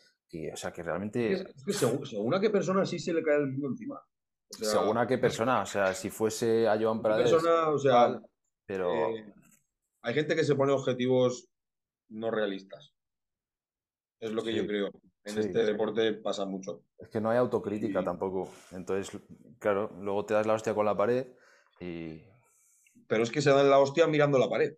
[0.53, 3.38] o sea, que realmente, es que según, según a qué persona sí se le cae
[3.38, 3.96] el mundo encima.
[3.96, 7.79] O sea, según a qué persona, o sea, si fuese a Joan Prades, persona, o
[7.81, 8.22] sea, tal,
[8.66, 9.35] pero eh,
[10.03, 11.48] hay gente que se pone objetivos
[12.09, 12.92] no realistas.
[14.20, 14.92] Es lo que yo creo.
[15.30, 16.84] En sí, este deporte pasa mucho.
[16.98, 18.50] es que no hay autocrítica Y- tampoco.
[18.72, 19.20] Entonces,
[19.58, 21.28] claro, luego te das la hostia con la pared
[21.80, 22.22] y
[23.08, 24.74] pero es que se dan la hostia mirando la pared.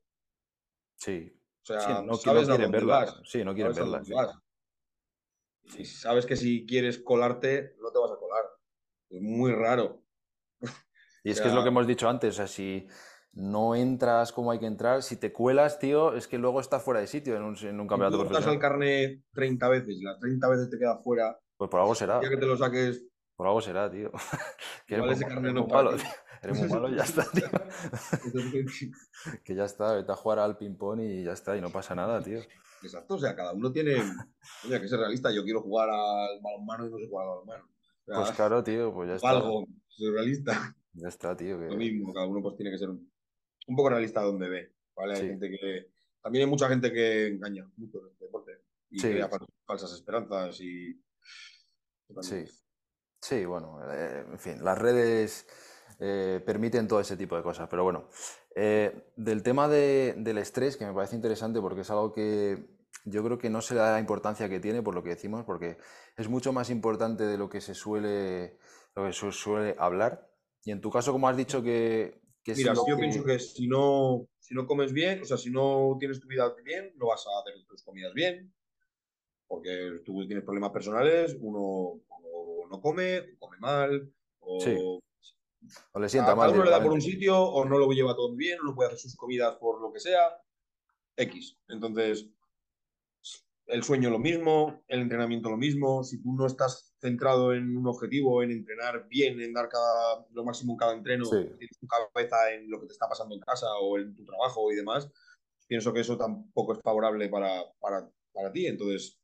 [0.97, 3.11] sí, O sea, sí, no, no sabes a quieren vas.
[3.25, 4.15] sí, no quieren sabes a verlas, dónde sí.
[5.75, 8.45] Y sabes que si quieres colarte, no te vas a colar.
[9.11, 10.05] Es muy raro.
[11.25, 12.87] Y O es que es lo que hemos dicho antes, o sea, si,
[13.33, 17.01] no entras como hay que entrar, si te cuelas, tío, es que luego estás fuera
[17.01, 18.55] de sitio en un, en un campeonato si tú profesional.
[18.55, 22.21] al carnet 30 veces y las 30 veces te queda fuera, pues por algo será.
[22.23, 24.11] ya que te lo saques, por algo será, tío.
[24.87, 26.07] que eres, ese carnet no muy malo, tío.
[26.43, 27.47] Eres muy malo y ya está, tío.
[29.45, 32.21] que ya está, vete a jugar al ping-pong y ya está, y no pasa nada,
[32.21, 32.41] tío.
[32.83, 33.95] Exacto, o sea, cada uno tiene.
[34.65, 35.31] Oye, que ser realista.
[35.33, 37.65] Yo quiero jugar al balonmano y no sé jugar al balonmano.
[37.65, 39.31] O sea, pues claro, tío, pues ya está.
[39.31, 40.77] Algo, soy realista.
[40.95, 41.61] Ya está, tío.
[41.61, 41.67] Que...
[41.67, 43.12] Lo mismo, cada uno pues tiene que ser un,
[43.67, 44.73] un poco realista donde ve.
[44.95, 45.15] ¿vale?
[45.15, 45.91] Hay gente que.
[46.23, 48.53] También hay mucha gente que engaña mucho en este deporte
[48.91, 49.11] y sí.
[49.11, 49.29] crea
[49.67, 51.01] falsas esperanzas y.
[52.21, 52.45] Sí.
[53.21, 55.47] Sí, bueno, eh, en fin, las redes
[56.01, 58.09] eh, permiten todo ese tipo de cosas, pero bueno,
[58.57, 62.67] eh, del tema de, del estrés, que me parece interesante porque es algo que
[63.05, 65.45] yo creo que no se le da la importancia que tiene por lo que decimos,
[65.45, 65.79] porque
[66.17, 68.59] es mucho más importante de lo que se suele,
[68.97, 70.29] lo que se suele hablar.
[70.65, 72.22] Y en tu caso, como has dicho que...
[72.43, 72.97] que Mira, yo que...
[72.97, 76.53] pienso que si no, si no comes bien, o sea, si no tienes tu vida
[76.65, 78.53] bien, no vas a hacer tus comidas bien,
[79.47, 84.61] porque tú tienes problemas personales, uno o no come, o come mal, o...
[84.61, 84.77] Sí.
[85.93, 86.51] O le sienta a mal.
[86.51, 88.89] uno le da por un sitio, o no lo lleva todo bien, o no puede
[88.89, 90.37] hacer sus comidas por lo que sea.
[91.17, 91.57] X.
[91.69, 92.29] Entonces,
[93.67, 96.03] el sueño lo mismo, el entrenamiento lo mismo.
[96.03, 100.45] Si tú no estás centrado en un objetivo, en entrenar bien, en dar cada, lo
[100.45, 101.37] máximo en cada entreno, Sí.
[101.59, 104.71] tienes tu cabeza en lo que te está pasando en casa o en tu trabajo
[104.73, 105.11] y demás,
[105.67, 108.67] pienso que eso tampoco es favorable para, para, para ti.
[108.69, 109.19] Entonces,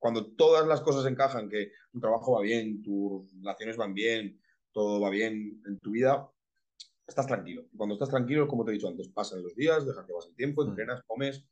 [0.00, 4.40] cuando todas las cosas encajan, que tu trabajo va bien, tus relaciones van bien,
[4.72, 6.28] todo va bien en tu vida,
[7.06, 7.66] estás tranquilo.
[7.76, 10.34] Cuando estás tranquilo, como te he dicho antes, pasan los días, dejas que pase el
[10.36, 10.68] tiempo, Mm.
[10.70, 11.44] entrenas, comes,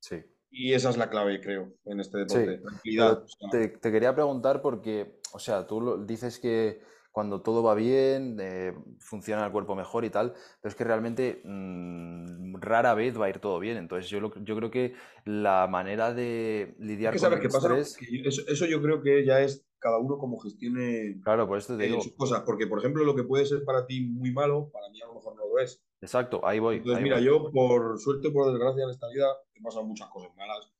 [0.00, 0.16] Sí.
[0.50, 2.58] Y esa es la clave, creo, en este deporte.
[2.58, 3.22] Sí, Tranquilidad.
[3.22, 6.80] o sea, te, te quería preguntar porque, o sea, tú lo- dices que
[7.12, 11.40] cuando todo va bien, eh, funciona el cuerpo mejor y tal, pero es que realmente
[11.44, 13.76] mm, rara vez va a ir todo bien.
[13.78, 17.68] Entonces yo, lo- yo creo que la manera de lidiar que con el qué pasa,
[17.68, 21.58] estrés, Que eso, eso yo creo que ya es cada uno como gestione claro, por
[21.58, 24.00] esto te eh, digo, sus cosas, porque por ejemplo lo que puede ser para ti
[24.02, 25.82] muy malo, para mí a lo mejor no lo es.
[26.00, 27.24] exacto, ahí voy, Entonces, ahí mira, voy.
[27.24, 29.26] yo por suerte, por desgracia en esta vida
[29.58, 30.72] he pasado muchas cosas malas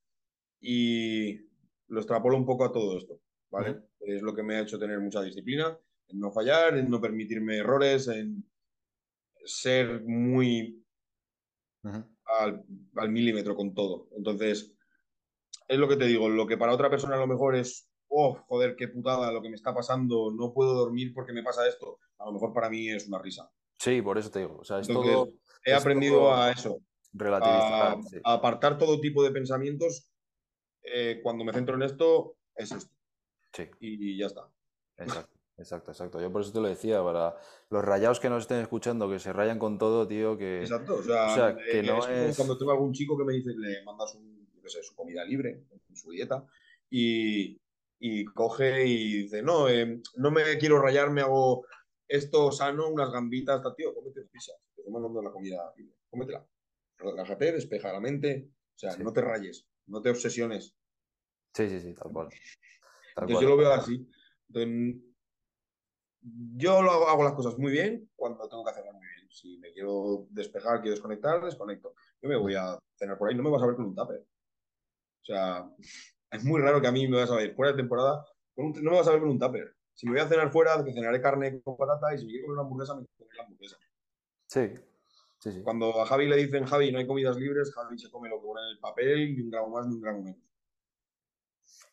[0.60, 1.38] y
[1.88, 3.82] lo extrapolo un poco a todo esto, ¿vale?
[4.00, 7.58] Es lo que me ha hecho tener mucha disciplina, en no fallar, en no permitirme
[7.58, 8.48] errores, en
[9.44, 10.84] ser muy
[12.40, 12.64] al,
[12.96, 14.08] al milímetro con todo.
[14.16, 14.76] Entonces,
[15.68, 18.34] es lo que te digo, lo que para otra persona a lo mejor es, oh,
[18.46, 21.98] joder, qué putada lo que me está pasando, no puedo dormir porque me pasa esto,
[22.18, 23.50] a lo mejor para mí es una risa.
[23.78, 25.32] Sí, por eso te digo, o sea, es Entonces, todo,
[25.64, 26.80] he es aprendido todo a eso,
[27.12, 28.18] relativizar, a, sí.
[28.24, 30.10] a apartar todo tipo de pensamientos.
[30.82, 32.94] eh, cuando me centro en esto, es esto.
[33.52, 33.64] Sí.
[33.80, 34.48] Y ya está.
[34.98, 36.20] Exacto, exacto, exacto.
[36.20, 37.34] Yo por eso te lo decía, para
[37.70, 40.60] los rayados que nos estén escuchando, que se rayan con todo, tío, que...
[40.60, 40.96] Exacto.
[40.96, 43.50] O sea, O sea, eh, que no es cuando tengo algún chico que me dice,
[43.56, 45.64] le mandas un, sé, su comida libre,
[45.94, 46.44] su dieta,
[46.90, 47.60] y,
[47.98, 51.66] y coge y dice, no, eh, no me quiero rayar, me hago
[52.08, 56.46] esto sano, unas gambitas, tío, cómete una pizza, te estoy mandando la comida libre, cómetela.
[56.98, 59.02] Relájate, despeja la mente, o sea, Sí.
[59.02, 60.74] no te rayes, no te obsesiones.
[61.54, 62.28] Sí, sí, sí, tal cual.
[62.28, 63.42] Tal Entonces cual.
[63.44, 64.08] yo lo veo así.
[64.48, 65.02] Entonces,
[66.56, 69.30] yo lo hago, hago las cosas muy bien cuando tengo que hacerlas muy bien.
[69.30, 71.94] Si me quiero despejar, quiero desconectar, desconecto.
[72.20, 74.20] Yo me voy a cenar por ahí, no me vas a ver con un tupper.
[74.20, 75.68] O sea,
[76.30, 78.82] es muy raro que a mí me vas a ver fuera de temporada, con un-
[78.82, 79.76] no me vas a ver con un tupper.
[79.94, 82.46] Si me voy a cenar fuera, que cenaré carne con patata y si me quiero
[82.46, 83.76] comer una hamburguesa, me comeré la hamburguesa.
[84.48, 84.72] Sí,
[85.50, 85.62] sí, sí.
[85.62, 88.46] Cuando a Javi le dicen, Javi, no hay comidas libres, Javi se come lo que
[88.46, 90.40] pone en el papel, ni un gramo más, ni un gramo menos.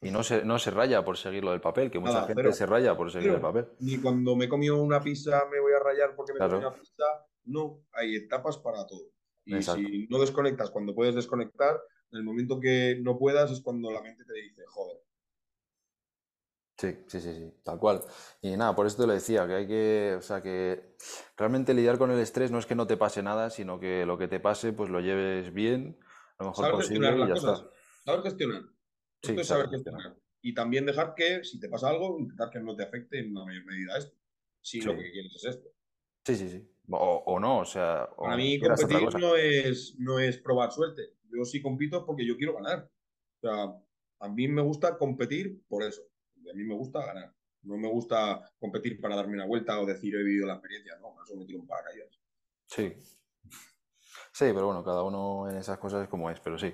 [0.01, 2.51] Y no se, no se raya por seguir lo del papel, que mucha Nada, gente
[2.53, 3.67] se raya por seguir el papel.
[3.79, 6.53] Ni cuando me he comido una pizza me voy a rayar porque me Claro.
[6.55, 7.03] comí una pizza.
[7.45, 9.11] No, hay etapas para todo.
[9.45, 9.81] Y Exacto.
[9.81, 11.79] si no desconectas cuando puedes desconectar,
[12.11, 14.97] en el momento que no puedas es cuando la mente te dice, joder.
[16.83, 18.01] Sí, sí, sí, sí, tal cual.
[18.41, 20.97] Y nada, por eso te lo decía, que hay que, o sea, que
[21.37, 24.17] realmente lidiar con el estrés no es que no te pase nada, sino que lo
[24.17, 25.97] que te pase, pues lo lleves bien,
[26.39, 27.59] lo mejor Saber posible gestionar y ya las cosas.
[27.61, 27.73] está.
[28.03, 28.61] Saber gestionar.
[29.21, 30.01] Sí, Esto es saber gestionar.
[30.01, 30.23] gestionar.
[30.41, 33.45] Y también dejar que, si te pasa algo, intentar que no te afecte en una
[33.45, 34.17] mayor medida esto.
[34.61, 34.85] Si Sí.
[34.85, 35.69] lo que quieres es esto.
[36.25, 36.69] Sí, sí, sí.
[36.89, 41.13] O, o no, o sea, o Para mí competir no es, no es probar suerte.
[41.31, 42.91] Yo sí compito porque yo quiero ganar.
[43.37, 43.73] O sea,
[44.19, 46.01] a mí me gusta competir por eso.
[46.49, 47.33] A mí me gusta ganar.
[47.63, 50.97] No me gusta competir para darme una vuelta o decir he vivido la experiencia.
[50.99, 52.19] No, eso me tiro un paracaídas.
[52.67, 52.93] Sí.
[54.33, 56.73] Sí, pero bueno, cada uno en esas cosas es como es, pero sí.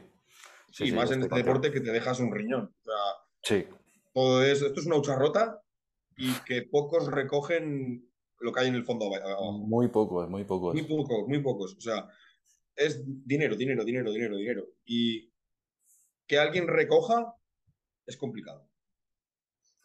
[0.72, 2.74] Sí, sí, más en este deporte que te dejas un riñón.
[2.80, 2.96] O sea,
[3.42, 3.68] Sí,
[4.14, 5.62] todo es, esto es una hucha rota
[6.18, 9.52] y que pocos recogen lo que hay en el fondo abajo.
[9.54, 10.74] Muy pocos, muy pocos.
[10.74, 11.76] Muy pocos, muy pocos.
[11.76, 12.08] O sea,
[12.76, 14.68] es dinero, dinero, dinero, dinero, dinero.
[14.86, 15.32] Y
[16.28, 17.34] que alguien recoja
[18.06, 18.69] es complicado.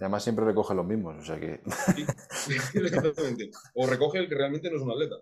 [0.04, 1.62] Además siempre recoge los mismos, o sea que...
[2.74, 3.50] exactamente.
[3.74, 5.16] O recoge el que realmente no es un atleta.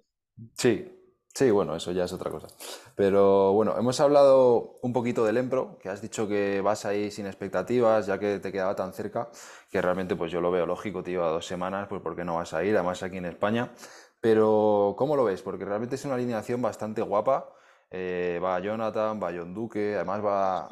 [0.57, 0.91] Sí,
[1.33, 2.49] sí, bueno, eso ya es otra cosa.
[2.97, 7.27] Pero bueno, hemos hablado un poquito del Empro, que has dicho que vas ahí sin
[7.27, 9.31] expectativas, ya que te quedaba tan cerca,
[9.71, 12.35] que realmente pues yo lo veo lógico, te iba dos semanas, pues ¿por qué no
[12.35, 12.75] vas a ir?
[12.75, 13.73] Además aquí en España.
[14.21, 15.43] Pero, ¿cómo lo ves?
[15.43, 17.55] Porque realmente es una alineación bastante guapa.
[17.89, 20.69] Eh, va Jonathan, va John Duque, además va,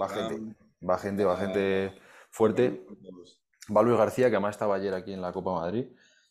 [0.00, 1.92] va gente, va gente, va gente
[2.30, 2.84] fuerte.
[3.74, 5.86] Va Luis García, que además estaba ayer aquí en la Copa Madrid.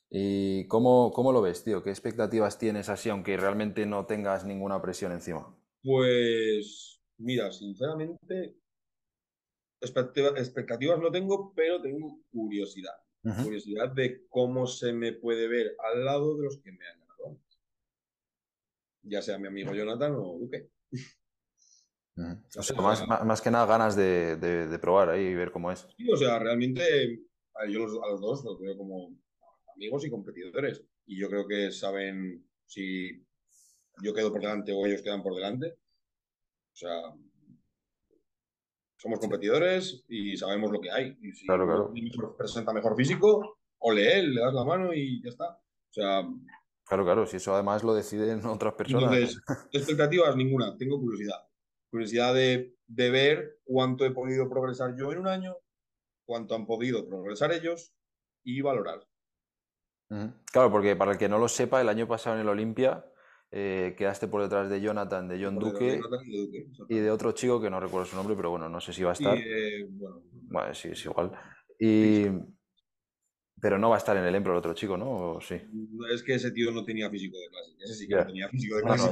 [0.10, 1.82] ¿Y cómo, cómo lo ves, tío?
[1.82, 5.56] ¿Qué expectativas tienes así, aunque realmente no tengas ninguna presión encima?
[5.82, 8.56] Pues, mira, sinceramente,
[9.82, 12.94] expectativas no tengo, pero tengo curiosidad.
[13.44, 17.40] Curiosidad de cómo se me puede ver al lado de los que me han ganado
[19.04, 20.70] Ya sea mi amigo Jonathan o Duque.
[22.16, 25.88] O sea, más, más, que nada ganas de, de, probar ahí y ver cómo es.
[25.98, 27.20] Sí, o sea, realmente
[27.70, 29.18] yo los, a los dos los veo como
[29.76, 30.84] amigos y competidores.
[31.06, 33.26] Y yo creo que saben si
[34.02, 35.72] yo quedo por delante o ellos quedan por delante.
[35.72, 37.02] O sea,
[38.98, 41.18] somos competidores y sabemos lo que hay.
[41.20, 42.38] Y si claro, claro.
[42.38, 45.50] presenta mejor físico, o lee le das la mano y ya está.
[45.50, 46.28] O sea.
[46.86, 49.12] Claro, claro, si eso además lo deciden otras personas.
[49.14, 51.38] Entonces, expectativas ninguna, tengo curiosidad
[51.94, 55.56] curiosidad de, ver cuánto he podido progresar yo en un año,
[56.26, 57.94] cuánto han podido progresar ellos
[58.44, 59.08] y valorar.
[60.52, 63.06] Claro, porque para el que no lo sepa, el año pasado en el Olimpia
[63.52, 66.02] eh, quedaste por detrás de Jonathan, de John Duque,
[66.90, 69.12] y de otro chico que no recuerdo su nombre, pero bueno, no sé si va
[69.12, 69.38] a estar.
[69.38, 71.32] Eh, bueno, sí, es igual.
[71.80, 72.26] Y,
[73.64, 75.40] pero no va a estar en el Empro el otro chico, ¿no?
[75.40, 75.56] sí?
[76.14, 77.72] Es que ese tío no tenía físico de clase.
[77.80, 79.10] Ese sí que no tenía físico de clase.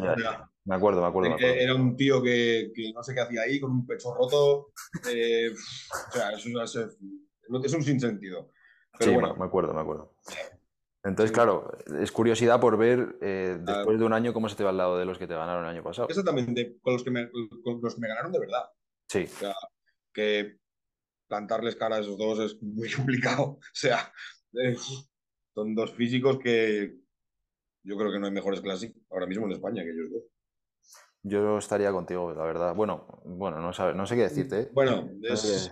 [0.66, 3.72] me acuerdo, me acuerdo, Era un tío que, que, no sé qué hacía ahí, con
[3.72, 4.74] un pecho roto.
[5.10, 6.98] Eh, o sea, es, es,
[7.64, 8.50] es, un sinsentido.
[9.00, 9.38] Pero sí, bueno.
[9.38, 10.16] me acuerdo, me acuerdo.
[11.06, 14.72] Entonces, claro, es curiosidad por ver eh, después de un año cómo se te va
[14.72, 16.10] al lado de los que te ganaron el año pasado.
[16.10, 17.32] Exactamente, con los que me,
[17.64, 18.66] con los que me ganaron de verdad.
[19.08, 19.24] Sí.
[19.24, 19.56] O sea,
[20.14, 20.60] que
[21.32, 23.58] plantarles cara a esos dos es muy complicado.
[23.72, 24.14] O sea,
[25.54, 26.98] son dos físicos que
[27.84, 30.24] yo creo que no hay mejores clases ahora mismo en España que ellos dos.
[31.24, 32.76] Yo estaría contigo, la verdad.
[32.76, 34.62] Bueno, bueno, no, no sé qué decirte.
[34.62, 34.70] ¿eh?
[34.74, 35.72] Bueno, es...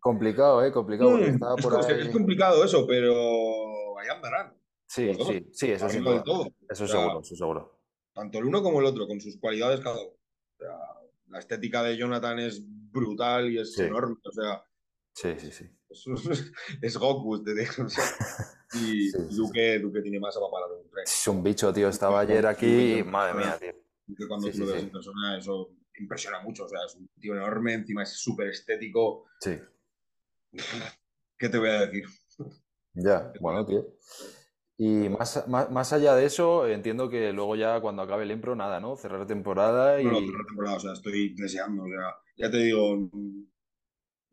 [0.00, 0.72] Complicado, ¿eh?
[0.72, 1.18] Complicado.
[1.88, 4.52] es, complicado eso, pero ahí andarán.
[4.88, 6.02] Sí, sí, sí, eso sí.
[6.02, 6.48] Todo.
[6.68, 7.80] Eso seguro, eso seguro.
[8.12, 10.10] Tanto el uno como el otro, con sus cualidades cada uno.
[10.10, 10.78] O sea,
[11.28, 14.16] la estética de Jonathan es brutal y es enorme.
[14.24, 14.64] O sea,
[15.16, 15.64] Sí, sí, sí.
[16.82, 17.72] Es, Goku, te digo.
[18.74, 21.04] Y Duque, Duque, tiene más para un tren.
[21.04, 21.88] Es un bicho, tío.
[21.88, 23.72] Estaba ayer aquí y madre mía, tío.
[24.06, 26.64] Duque cuando tú lo ves en persona, eso impresiona mucho.
[26.64, 29.26] O sea, es un tío enorme, encima es súper estético.
[29.40, 29.56] Sí.
[31.38, 32.04] ¿Qué te voy a decir?
[32.94, 33.86] Ya, bueno, tío.
[34.78, 38.54] Y más, más, más, allá de eso, entiendo que luego ya cuando acabe el Empro,
[38.54, 38.96] nada, ¿no?
[38.96, 40.04] Cerrar temporada y...
[40.04, 43.10] No, cerrar temporada, o sea, estoy deseando, o sea, ya te digo,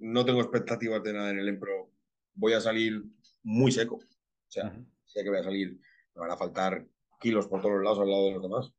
[0.04, 1.90] no tengo expectativas de nada en el Empro.
[2.34, 3.04] Voy a salir
[3.42, 3.96] muy seco.
[3.96, 5.80] O sea, sé que voy a salir,
[6.14, 6.86] me van a faltar
[7.22, 8.74] kilos por todos lados al lado de los demás.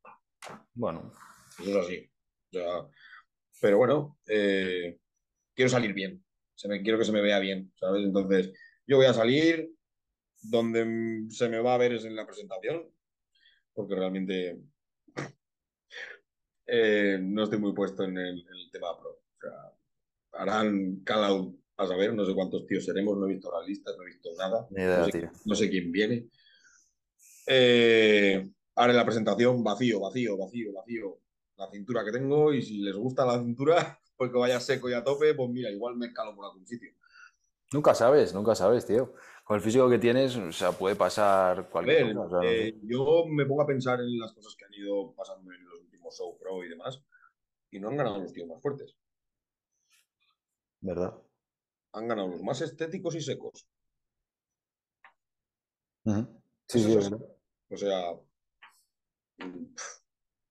[0.75, 1.11] Bueno.
[1.59, 2.11] Eso es así.
[2.51, 2.87] O sea,
[3.59, 4.99] pero bueno, eh,
[5.55, 6.23] quiero salir bien.
[6.53, 8.05] Se me, quiero que se me vea bien, ¿sabes?
[8.05, 8.53] Entonces,
[8.85, 9.71] yo voy a salir
[10.43, 12.87] donde se me va a ver es en la presentación,
[13.73, 14.61] porque realmente
[16.67, 19.09] eh, no estoy muy puesto en el, en el tema pro.
[19.09, 19.74] O sea,
[20.37, 21.29] harán cada
[21.77, 24.29] a saber, no sé cuántos tíos seremos, no he visto las listas, no he visto
[24.37, 24.67] nada.
[25.45, 26.27] no, sé, quién viene.
[27.47, 31.19] Eh, haré la presentación vacío, vacío, vacío, vacío.
[31.57, 34.93] La cintura que tengo y si les gusta la cintura, pues que vaya seco y
[34.93, 36.91] a tope, pues mira, igual me escalo por algún sitio.
[37.73, 39.13] Nunca sabes, nunca sabes, tío.
[39.43, 42.39] Con el físico que tienes, o sea, puede pasar cualquier cosa.
[42.43, 45.81] Eh, yo me pongo a pensar en las cosas que han ido pasando en los
[45.81, 47.03] últimos show pro y demás,
[47.69, 48.95] y no han ganado los tíos más fuertes.
[50.85, 51.13] ¿Verdad?
[51.93, 53.67] Han ganado los más estéticos y secos.
[56.67, 56.97] Sí, sí,
[57.69, 58.13] O sea,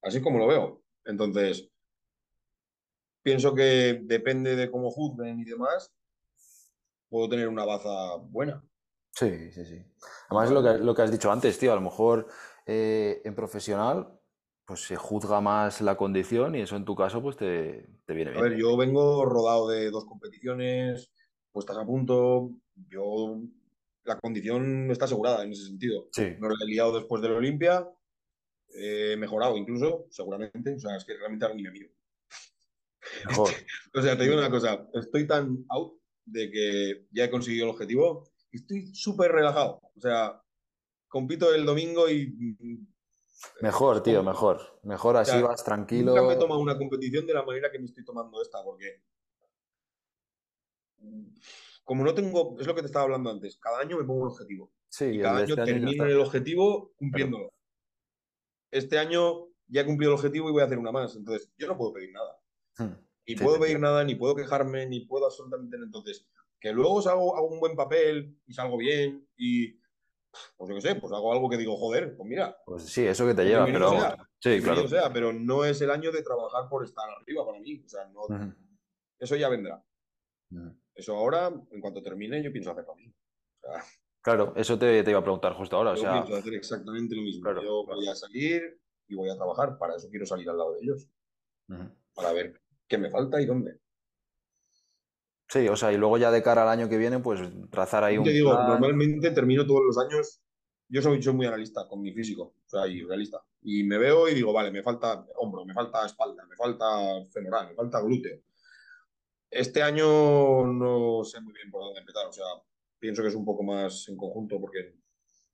[0.03, 0.82] así como lo veo.
[1.05, 1.70] Entonces,
[3.22, 5.93] pienso que depende de cómo juzguen y demás,
[7.09, 8.64] puedo tener una baza buena.
[9.12, 9.87] Sí, sí, sí.
[10.28, 12.26] Además, lo que, lo que has dicho antes, tío, a lo mejor
[12.66, 14.18] eh, en profesional
[14.66, 18.36] pues se juzga más la condición y eso en tu caso pues te, viene bien.
[18.36, 21.10] A ver, yo vengo rodado de dos competiciones
[21.52, 22.50] puestas a punto.
[22.88, 23.40] Yo
[24.04, 26.08] la condición está asegurada en ese sentido.
[26.12, 26.34] Sí.
[26.38, 27.88] No lo he liado después del Olimpia,
[28.68, 30.74] he mejorado incluso, seguramente.
[30.74, 31.90] O sea, es que realmente ahora ni me miro.
[33.28, 33.50] Mejor.
[33.94, 35.94] O sea, te digo una cosa, estoy tan out
[36.24, 39.80] de que ya he conseguido el objetivo y estoy súper relajado.
[39.94, 40.42] O sea,
[41.08, 42.34] compito el domingo y
[43.61, 44.80] Mejor, tío, mejor.
[44.82, 46.12] Mejor así sea, vas tranquilo.
[46.12, 49.03] nunca me he tomado una competición de la manera que me estoy tomando esta, porque
[51.85, 54.28] como no tengo, es lo que te estaba hablando antes, cada año me pongo un
[54.28, 57.53] objetivo Sí, y cada año este termino el objetivo cumpliéndolo.
[58.70, 61.66] Este año ya he cumplido el objetivo y voy a hacer una más, entonces yo
[61.66, 62.41] no puedo pedir nada.
[62.78, 62.97] Hmm.
[63.26, 65.87] Ni Sí, puedo pedir nada, ni puedo quejarme, ni puedo absolutamente nada.
[65.87, 66.26] Entonces,
[66.61, 69.78] que luego hago, hago un buen papel y salgo bien y,
[70.57, 73.26] pues yo qué sé, pues hago algo que digo, joder, pues mira, Pues sí, eso
[73.26, 74.89] que te lleva, pero sea, Sí, bienvenido claro.
[74.89, 77.82] sea, pero no es el año de trabajar por estar arriba para mí.
[77.85, 78.22] O sea, no,
[79.18, 79.82] eso ya vendrá.
[80.95, 82.85] Eso ahora, en cuanto termine, yo pienso hacer.
[82.87, 82.97] O
[83.61, 83.82] sea,
[84.24, 85.91] Claro, eso te, te iba a preguntar justo ahora.
[85.93, 87.43] O yo sea, pienso hacer exactamente lo mismo.
[87.43, 88.01] Claro, yo claro.
[88.01, 89.76] voy a salir y voy a trabajar.
[89.76, 91.09] Para eso quiero salir al lado de ellos.
[92.14, 92.59] Para ver
[92.89, 93.80] qué me falta y dónde.
[95.49, 97.40] Sí, o sea, y luego ya de cara al año que viene, pues
[97.70, 98.68] trazar ahí Yo un te digo, plan.
[98.68, 100.40] normalmente termino todos los años.
[100.88, 103.42] Yo soy, soy muy analista con mi físico, o sea, y realista.
[103.62, 106.86] Y me veo y digo, vale, me falta hombro, me falta espalda, me falta
[107.32, 108.38] femoral, me falta glúteo.
[109.51, 112.45] Este año no sé muy bien por dónde empezar, o sea,
[112.99, 114.95] pienso que es un poco más en conjunto, porque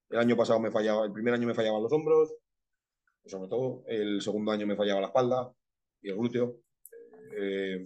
[0.09, 2.35] el año pasado me fallaba, el primer año me fallaban los hombros,
[3.27, 5.53] sobre todo, el segundo año me fallaba la espalda
[6.03, 6.57] y el glúteo.
[7.37, 7.85] Eh,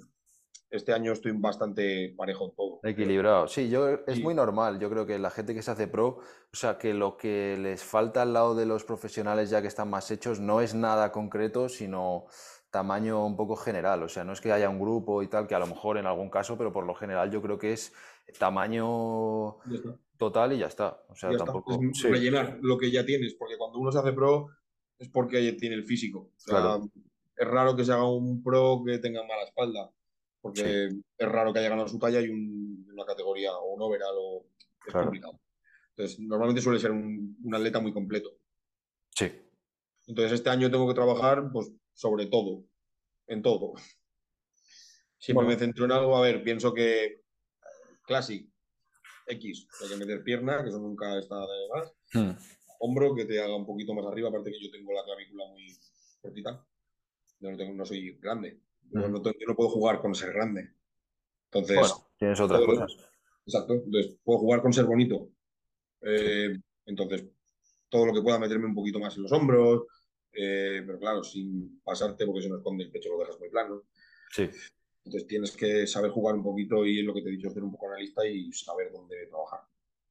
[0.71, 2.81] este año estoy bastante parejo en todo.
[2.83, 3.47] Equilibrado.
[3.49, 4.23] Sí, yo es Sí.
[4.23, 4.79] muy normal.
[4.81, 7.83] Yo creo que la gente que se hace pro, o sea, que lo que les
[7.85, 11.69] falta al lado de los profesionales ya que están más hechos no es nada concreto,
[11.69, 12.27] sino
[12.71, 14.03] tamaño un poco general.
[14.03, 16.07] O sea, no es que haya un grupo y tal, que a lo mejor en
[16.07, 17.93] algún caso, pero por lo general yo creo que es
[18.41, 19.59] tamaño
[20.17, 21.03] total y ya está.
[21.09, 21.45] O sea, Ya está.
[21.45, 21.75] tampoco.
[21.75, 24.49] Es Sí, rellenar lo que ya tienes, porque cuando uno se hace pro
[24.99, 26.31] es porque tiene el físico.
[26.37, 26.89] O sea, Claro.
[27.37, 29.91] es raro que se haga un pro que tenga mala espalda,
[30.45, 31.03] porque Sí.
[31.17, 34.47] es raro que haya ganado su talla y un- una categoría o un overall o
[34.87, 35.07] es Claro.
[35.07, 35.41] complicado.
[35.97, 38.31] Entonces, normalmente suele ser un, un atleta muy completo.
[39.17, 39.31] sí.
[40.07, 42.65] Entonces, este año tengo que trabajar, pues, sobre todo,
[43.27, 43.73] en todo.
[45.19, 45.49] Siempre Bueno.
[45.49, 46.15] me centro en algo.
[46.15, 47.21] A ver, pienso que eh,
[48.07, 48.47] Classic
[49.29, 51.93] X, hay que meter pierna, que eso nunca está de más.
[52.13, 52.39] Hmm.
[52.81, 55.75] hombro que te haga un poquito más arriba, aparte que yo tengo la clavícula muy
[56.21, 56.67] cortita.
[57.41, 58.61] Yo no, tengo, no soy grande.
[58.95, 60.73] No, yo no puedo jugar con ser grande.
[61.51, 62.97] Entonces, Bueno, tienes otras cosas.
[63.45, 63.75] exacto.
[63.75, 65.31] Entonces, puedo jugar con ser bonito.
[66.01, 67.27] Eh, entonces,
[67.89, 69.85] todo lo que pueda meterme un poquito más en los hombros,
[70.33, 73.83] eh, pero claro, sin pasarte porque se nos esconde el pecho, lo dejas muy plano.
[74.31, 74.49] Sí.
[75.05, 77.73] Entonces, tienes que saber jugar un poquito y lo que te he dicho, ser un
[77.73, 79.61] poco analista y saber dónde trabajar.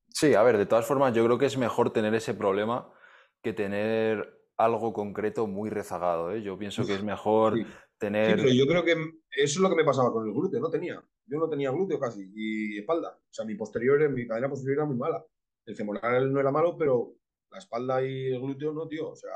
[0.10, 2.94] Sí, a ver, de todas formas, yo creo que es mejor tener ese problema
[3.42, 6.44] que tener algo concreto muy rezagado, ¿eh?
[6.44, 7.66] Yo pienso que es mejor Sí.
[8.04, 8.36] Sí, tener...
[8.36, 11.04] pero yo creo que eso es lo que me pasaba con el glúteo, no tenía.
[11.26, 13.18] Yo no tenía glúteo casi y espalda.
[13.18, 15.26] O sea, mi posterior, mi cadena posterior era muy mala.
[15.66, 17.16] El femoral no era malo, pero
[17.50, 19.10] la espalda y el glúteo no, tío.
[19.10, 19.32] O sea,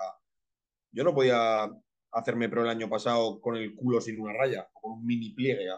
[0.92, 1.72] yo no podía
[2.12, 5.70] hacerme pro el año pasado con el culo sin una raya con un mini pliegue.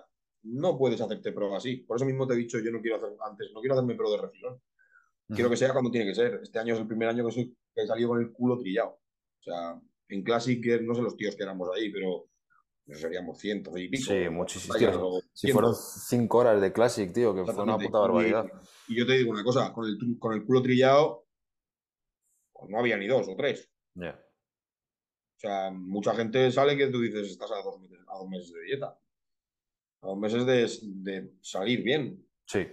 [0.44, 1.78] No puedes hacerte pro así.
[1.78, 4.12] Por eso mismo te he dicho, yo no quiero hacer antes, no quiero hacerme pro
[4.12, 4.62] de refilón.
[5.28, 6.40] Quiero que sea cuando tiene que ser.
[6.42, 9.00] Este año es el primer año que, soy, que he salido con el culo trillado.
[9.40, 12.30] O sea, en Classic, no sé los tíos que éramos ahí, pero
[12.96, 14.04] seríamos cientos y pico.
[14.04, 18.46] Sí, o Si fueron cinco horas de Classic, tío, que fue una puta barbaridad.
[18.88, 21.28] Y, y yo te digo una cosa, con el, con el culo trillado,
[22.54, 23.72] pues no había ni dos o tres.
[23.96, 24.20] Ya.
[25.36, 28.52] O sea, mucha gente sale que tú dices, estás a dos meses, a dos meses
[28.52, 29.00] de dieta.
[30.02, 30.68] A dos meses de,
[31.02, 32.26] de salir bien.
[32.46, 32.68] Sí,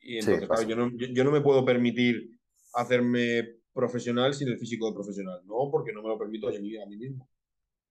[0.00, 2.38] Y entonces, claro, yo no, yo, yo no me puedo permitir
[2.74, 5.42] hacerme profesional sin el físico de profesional.
[5.44, 7.28] No, porque no me lo permito yo a mí mismo.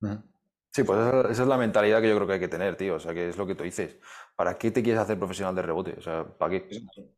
[0.01, 0.24] Ujú.
[0.76, 2.96] Sí, pues esa, esa es la mentalidad que yo creo que hay que tener, tío.
[2.96, 3.98] O sea, que es lo que tú dices.
[4.36, 5.96] ¿Para qué te quieres hacer profesional de rebote?
[5.98, 6.68] O sea, ¿para qué?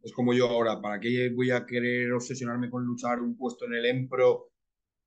[0.03, 3.73] Es como yo ahora, ¿para qué voy a querer obsesionarme con luchar un puesto en
[3.73, 4.51] el Empro?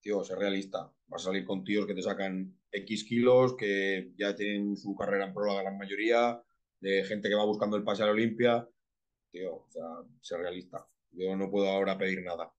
[0.01, 0.93] Tío, sé realista.
[1.07, 5.27] Vas a salir con tíos que te sacan X kilos, que ya tienen su carrera
[5.27, 6.43] en pro la gran mayoría,
[6.81, 8.69] de gente que va buscando el pase a la Olimpia.
[9.31, 9.87] Tío, o sea,
[10.21, 10.85] sé realista.
[11.13, 12.53] Yo no puedo ahora pedir nada.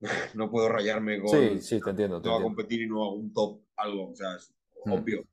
[0.34, 1.30] no puedo rayarme con...
[1.30, 4.12] Sí, sí, te entiendo, te Tengo a competir y no hago un top algo.
[4.12, 4.54] O sea, es.
[4.86, 5.24] Obvio.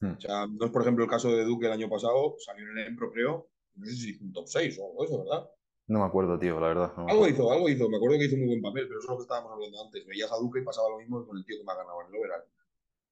[0.00, 0.12] Mm.
[0.12, 2.78] O sea, no es por ejemplo el caso de Duque el año pasado, salió en
[2.78, 5.50] el Empro, creo, no sé si hizo un top 6 o algo de eso, ¿verdad?
[5.88, 6.92] No me acuerdo, tío, la verdad.
[6.96, 7.88] no Algo hizo, algo hizo.
[7.88, 10.04] Me acuerdo que hizo muy buen papel, pero eso es lo que estábamos hablando antes.
[10.04, 12.08] Veías a Duque y pasaba lo mismo con el tío que me ha ganado en
[12.08, 12.42] el overall.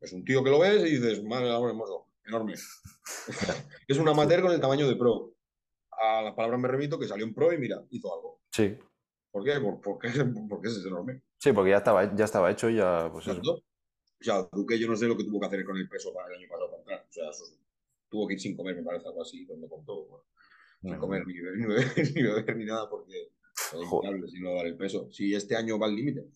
[0.01, 2.55] Es un tío que lo ves y dices, madre amor hermoso, enorme.
[3.89, 5.35] es un amateur con el tamaño de pro.
[5.93, 8.41] A las palabras me remito que salió en pro y mira, hizo algo.
[8.51, 8.77] Sí.
[9.31, 9.61] ¿Por qué?
[9.61, 10.09] Por- porque,
[10.49, 11.23] porque ese es enorme.
[11.39, 13.62] Sí, porque ya estaba, ya estaba hecho y ya, pues eso.
[14.25, 16.29] O sea, Duque yo no sé lo que tuvo que hacer con el peso para
[16.29, 17.07] el año pasado para entrar.
[17.09, 17.59] O sea, eso es-
[18.09, 20.07] tuvo que ir sin comer, me parece, algo así, cuando contó.
[20.07, 20.25] Bueno,
[20.81, 21.85] sin comer, ni beber, ni beber,
[22.16, 25.11] ni, beber, ni nada, porque es si no dar el peso.
[25.12, 26.27] Si este año va al límite.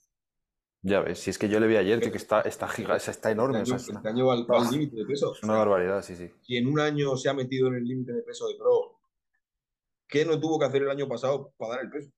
[0.82, 2.98] Ya ves, si es que yo le vi ayer, tío, que está, está giga, o
[3.00, 4.70] sea, está enorme, o Este sea, año, es una, este año va, al- va al
[4.70, 5.34] límite de peso.
[5.34, 6.30] es una barbaridad, sí, sí.
[6.42, 9.00] Si en un año se ha metido en el límite de peso de pro,
[10.06, 12.10] ¿qué no tuvo que hacer el año pasado para dar el peso?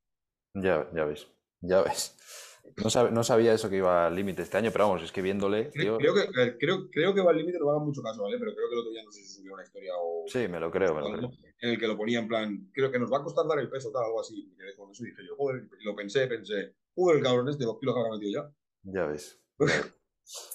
[0.54, 1.26] Ya, ya ves,
[1.60, 2.16] ya ves.
[2.76, 5.20] No, sab- no sabía eso que iba al límite este año, pero vamos, es que
[5.22, 8.22] viéndole, Creo, tío, creo que, creo, creo que va al límite, no hagan mucho caso,
[8.22, 8.38] ¿vale?
[8.38, 10.58] Pero creo que el otro día no sé si subió una historia o sí, me
[10.60, 11.30] lo creo, me lo creo.
[11.60, 13.68] en el que lo ponía en plan, creo que nos va a costar dar el
[13.68, 14.46] peso, tal, algo así.
[14.50, 17.48] Me quedé con eso y dije yo, joder, y lo pensé, pensé, joder, el cabrón
[17.48, 18.52] este, dos kilos que habrá metido ya.
[18.82, 19.40] Ya ves.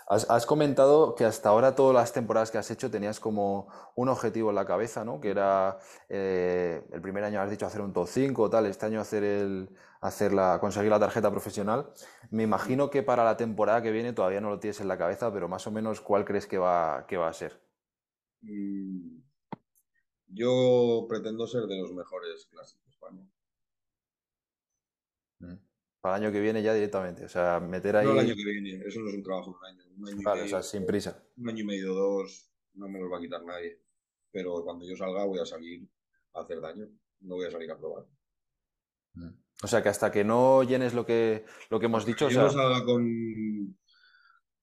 [0.08, 4.08] Has, has comentado que hasta ahora todas las temporadas que has hecho tenías como un
[4.08, 5.20] objetivo en la cabeza, ¿no?
[5.20, 8.86] Que era eh, el primer año has dicho hacer un top 5 o tal, este
[8.86, 9.70] año hacer el
[10.08, 11.92] hacer la, conseguir la tarjeta profesional.
[12.32, 15.32] Me imagino que para la temporada que viene todavía no lo tienes en la cabeza,
[15.34, 17.62] pero más o menos ¿cuál crees que va, que va a ser?
[18.42, 19.20] Mm,
[20.28, 23.28] yo pretendo ser de los mejores clásicos España.
[25.40, 25.56] Mm.
[26.02, 28.46] Para el año que viene ya directamente, o sea, meter No el ahí, año que
[28.46, 29.84] viene, eso no es un trabajo de un año.
[29.98, 31.24] Un año y vale, o sea, sin prisa.
[31.38, 33.82] un año y medio, dos, no me los va a quitar nadie.
[34.32, 35.90] Pero cuando yo salga voy a salir
[36.34, 36.88] a hacer daño,
[37.22, 38.06] no voy a salir a probar.
[39.14, 39.45] Mm.
[39.64, 42.42] O sea, que hasta que no llenes lo que, lo que hemos dicho, o yo
[42.42, 43.78] no sea, salga con,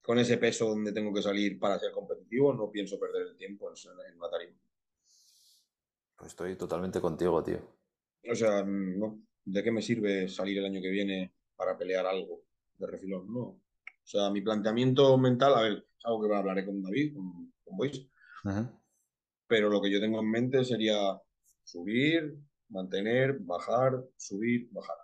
[0.01, 3.69] con ese peso donde tengo que salir para ser competitivo, no pienso perder el tiempo
[3.69, 3.75] en,
[4.11, 4.57] en una tarima.
[6.15, 7.59] pues estoy totalmente contigo, tío.
[8.29, 9.19] O sea, no.
[9.45, 12.43] ¿De qué me sirve salir el año que viene para pelear algo
[12.77, 13.31] de refilón?
[13.33, 13.41] No.
[13.41, 13.61] O
[14.05, 18.07] sea, mi planteamiento mental, a ver, es algo que hablaré con David, con, con Bois,
[19.47, 21.21] pero lo que yo tengo en mente sería
[21.63, 22.37] subir,
[22.69, 24.97] mantener, bajar, subir, bajar.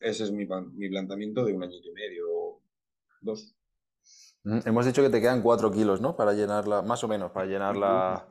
[0.00, 2.60] Ese es mi, mi planteamiento de un añito y medio,
[3.20, 3.54] dos.
[4.44, 6.16] Mm, Hemos dicho que te quedan 4 kilos, ¿no?
[6.16, 8.26] Para llenarla, más o menos, para llenarla,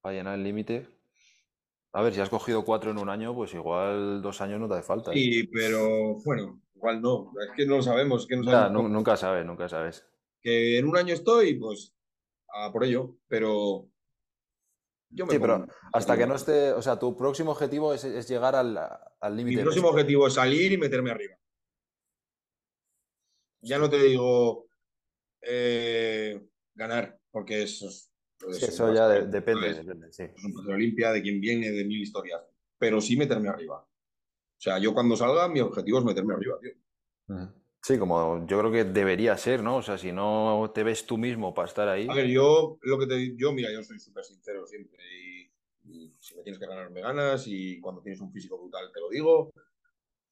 [0.00, 0.88] para llenar el límite.
[1.92, 4.74] A ver, si has cogido 4 en un año, pues igual dos años no te
[4.74, 5.10] hace falta.
[5.12, 5.14] ¿eh?
[5.14, 7.32] Sí, pero bueno, igual no.
[7.42, 10.06] Es que no lo sabemos, es que no sabemos nunca sabes, nunca sabes.
[10.40, 11.94] que en un año estoy, pues
[12.52, 13.88] a por ello, pero
[15.10, 18.28] yo me Sí, pero hasta que no esté, o sea, tu próximo objetivo es, es
[18.28, 19.58] llegar al, al Mi límite.
[19.58, 21.36] de próximo objetivo es salir y meterme arriba.
[23.62, 24.66] Ya no te digo
[25.42, 26.40] eh,
[26.74, 28.06] ganar, porque eso es,
[28.52, 30.22] Sí, es eso ya de- depende, depende, sí.
[30.22, 32.40] Es un Olimpia, de quién viene, de mil historias.
[32.78, 33.76] Pero sí meterme arriba.
[33.82, 36.72] O sea, yo cuando salga, mi objetivo es meterme arriba, tío.
[37.82, 39.76] Sí, como yo creo que debería ser, ¿no?
[39.76, 42.06] O sea, si no te ves tú mismo para estar ahí.
[42.08, 45.02] A ver, yo lo que te digo, yo, mira, yo soy súper sincero siempre.
[45.18, 45.50] Y,
[45.84, 47.46] y si me tienes que ganar, me ganas.
[47.46, 49.50] Y cuando tienes un físico brutal, te lo digo.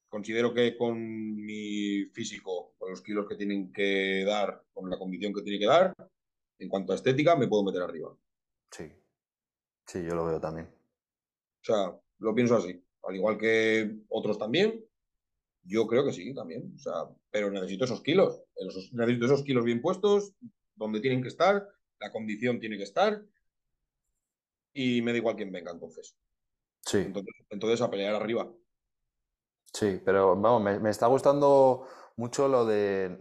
[0.07, 0.97] Considero que con
[1.35, 5.67] mi físico, con los kilos que tienen que dar, con la condición que tiene que
[5.67, 5.93] dar,
[6.59, 8.09] en cuanto a estética, me puedo meter arriba.
[8.09, 8.19] O
[8.71, 8.91] Sí,
[9.85, 10.67] sí, yo lo veo también.
[11.61, 12.83] sea, lo pienso así.
[13.03, 14.83] Al igual que otros también,
[15.63, 16.73] yo creo que sí, también.
[16.75, 18.41] O sea, pero necesito esos kilos.
[18.55, 20.33] Esos- necesito esos kilos bien puestos,
[20.75, 21.67] donde tienen que estar,
[21.99, 23.21] la condición tiene que estar.
[24.73, 26.15] Y me da igual quién venga, entonces.
[26.81, 26.99] Sí.
[26.99, 28.51] Entonces, entonces a pelear arriba.
[29.73, 33.17] Sí, pero vamos, me, me está gustando mucho lo de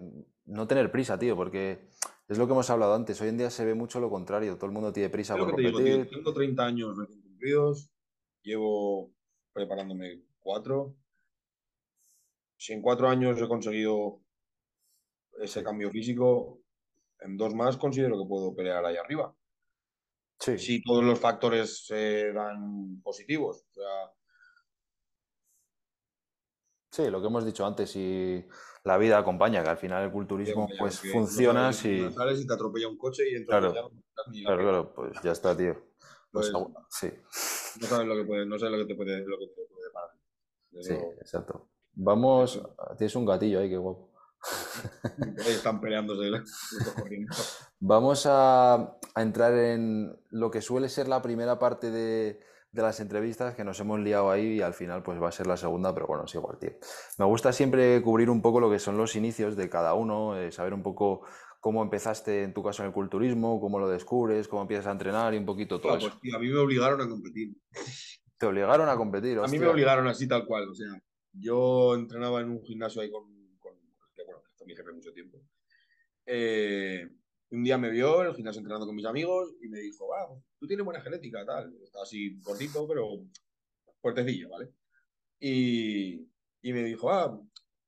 [0.46, 1.80] no tener prisa, tío, porque
[2.28, 3.20] es lo que hemos hablado antes.
[3.20, 4.56] Hoy en día se ve mucho lo contrario.
[4.56, 6.16] Todo el mundo tiene prisa Es lo por que te digo, tío, competir.
[6.16, 7.90] tengo 30 años recién cumplidos,
[8.42, 9.12] llevo
[9.52, 10.94] preparándome cuatro.
[12.58, 14.20] Si en cuatro años he conseguido
[15.40, 16.60] ese cambio físico,
[17.20, 19.32] en dos más considero que puedo pelear ahí arriba.
[20.40, 23.64] Sí, Si todos los factores se dan positivos.
[23.70, 24.12] O sea,
[26.90, 28.44] sí, lo que hemos dicho antes, si
[28.82, 32.10] la vida acompaña, que al final el culturismo pues funciona si...
[32.10, 33.90] sales y te atropella un coche y entras Claro.
[34.32, 35.74] ni Claro, claro, pues ya está, tío.
[36.32, 37.10] Pues, Pues, sí,
[37.80, 39.90] no sabes lo que puede, no sabes lo que te puede, lo que te puede
[39.92, 40.10] parar.
[40.80, 41.68] sí, exacto.
[42.00, 42.62] Vamos,
[42.96, 44.08] tienes un gatillo ahí, qué guapo.
[45.48, 46.48] Están peleándose los.
[47.80, 48.74] Vamos a,
[49.14, 52.40] a entrar en lo que suele ser la primera parte de,
[52.70, 55.48] de las entrevistas, que nos hemos liado ahí y al final pues va a ser
[55.48, 56.70] la segunda, pero bueno, es igual, tío.
[57.18, 60.52] Me gusta siempre cubrir un poco lo que son los inicios de cada uno, eh,
[60.52, 61.22] saber un poco
[61.60, 65.34] cómo empezaste en tu caso en el culturismo, cómo lo descubres, cómo empiezas a entrenar
[65.34, 66.08] y un poquito todo Claro, eso.
[66.10, 67.56] pues, tío, a mí me obligaron a competir.
[68.38, 70.68] Te obligaron a competir, A mí me obligaron así tal cual.
[70.68, 70.86] O sea,
[71.38, 73.24] yo entrenaba en un gimnasio ahí con,
[73.58, 73.74] con
[74.14, 75.40] que, bueno, que mi jefe mucho tiempo.
[76.26, 77.08] Eh,
[77.50, 80.28] un día me vio en el gimnasio entrenando con mis amigos y me dijo, ah,
[80.58, 81.74] tú tienes buena genética, tal.
[81.82, 83.24] Estaba así gordito, pero
[84.00, 84.70] fuertecillo, ¿vale?
[85.40, 86.28] Y,
[86.62, 87.40] y me dijo, ah,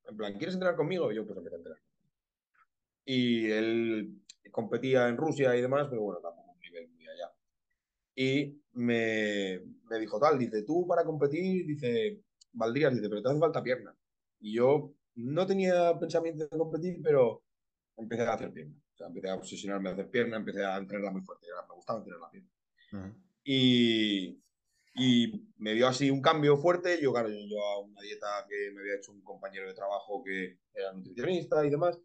[0.08, 1.12] en plan, ¿quieres entrenar conmigo?
[1.12, 1.82] Y yo pues empecé a entrenar.
[3.04, 7.32] Y él competía en Rusia y demás, pero bueno, tampoco un nivel muy allá.
[8.14, 12.22] Y me, me dijo tal, dice, tú para competir, dice,
[12.52, 13.96] valdrías, dice, pero te hace falta pierna.
[14.40, 17.44] Y yo no tenía pensamiento de competir, pero
[17.96, 18.76] empecé a hacer pierna.
[18.94, 21.46] O sea, empecé a obsesionarme a hacer pierna, empecé a entrenarla muy fuerte.
[21.68, 22.50] Me gustaba entrenar la pierna.
[22.92, 23.14] Ujú.
[23.44, 24.42] Y,
[24.94, 27.00] y me dio así un cambio fuerte.
[27.00, 30.58] Yo, claro, yo llevaba una dieta que me había hecho un compañero de trabajo que
[30.74, 31.98] era nutricionista y demás.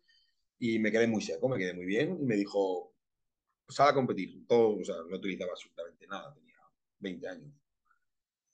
[0.57, 2.17] Y me quedé muy seco, me quedé muy bien.
[2.21, 2.93] Y me dijo,
[3.67, 4.45] sal a competir.
[4.47, 6.33] Todo, o sea, no utilizaba absolutamente nada.
[6.33, 6.55] Tenía
[6.99, 7.51] 20 años.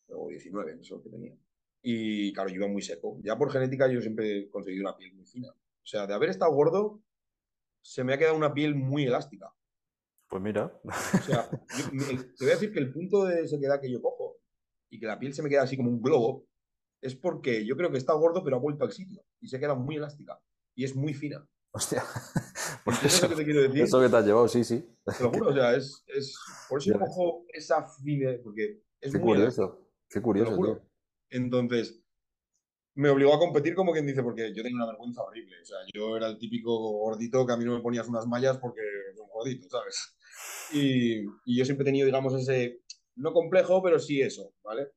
[0.07, 1.37] O 19, no sé lo que tenía.
[1.81, 3.19] Y claro, yo iba muy seco.
[3.23, 5.49] Ya por genética yo siempre he conseguido una piel muy fina.
[5.49, 7.01] O sea, de haber estado gordo,
[7.83, 9.51] se me ha quedado una piel muy elástica.
[10.29, 11.49] Pues mira, O sea,
[11.91, 14.37] yo- te voy a decir que el punto de sequedad que yo cojo
[14.89, 16.47] y que la piel se me queda así como un globo
[17.01, 19.73] es porque yo creo que está gordo pero ha vuelto al sitio y se queda
[19.73, 20.39] muy elástica
[20.75, 21.45] y es muy fina.
[21.71, 22.03] hostia.
[22.85, 23.81] Por ¿Entiendes eso, lo que te quiero decir?
[23.81, 24.85] eso que te has llevado, sí, sí.
[25.17, 26.37] Te lo juro, o sea, es, es
[26.69, 26.99] por eso Ya.
[26.99, 30.90] cojo esa fina porque es Qué muy elástica, curioso, qué te lo curioso, tío.
[31.31, 31.99] Entonces,
[32.93, 35.55] me obligó a competir como quien dice, porque yo tenía una vergüenza horrible.
[35.61, 38.57] O sea, yo era el típico gordito que a mí no me ponías unas mallas
[38.57, 38.81] porque
[39.15, 40.15] soy un gordito, ¿sabes?
[40.73, 42.81] Y, y yo siempre he tenido, digamos, ese,
[43.15, 44.91] no complejo, pero sí eso, ¿vale?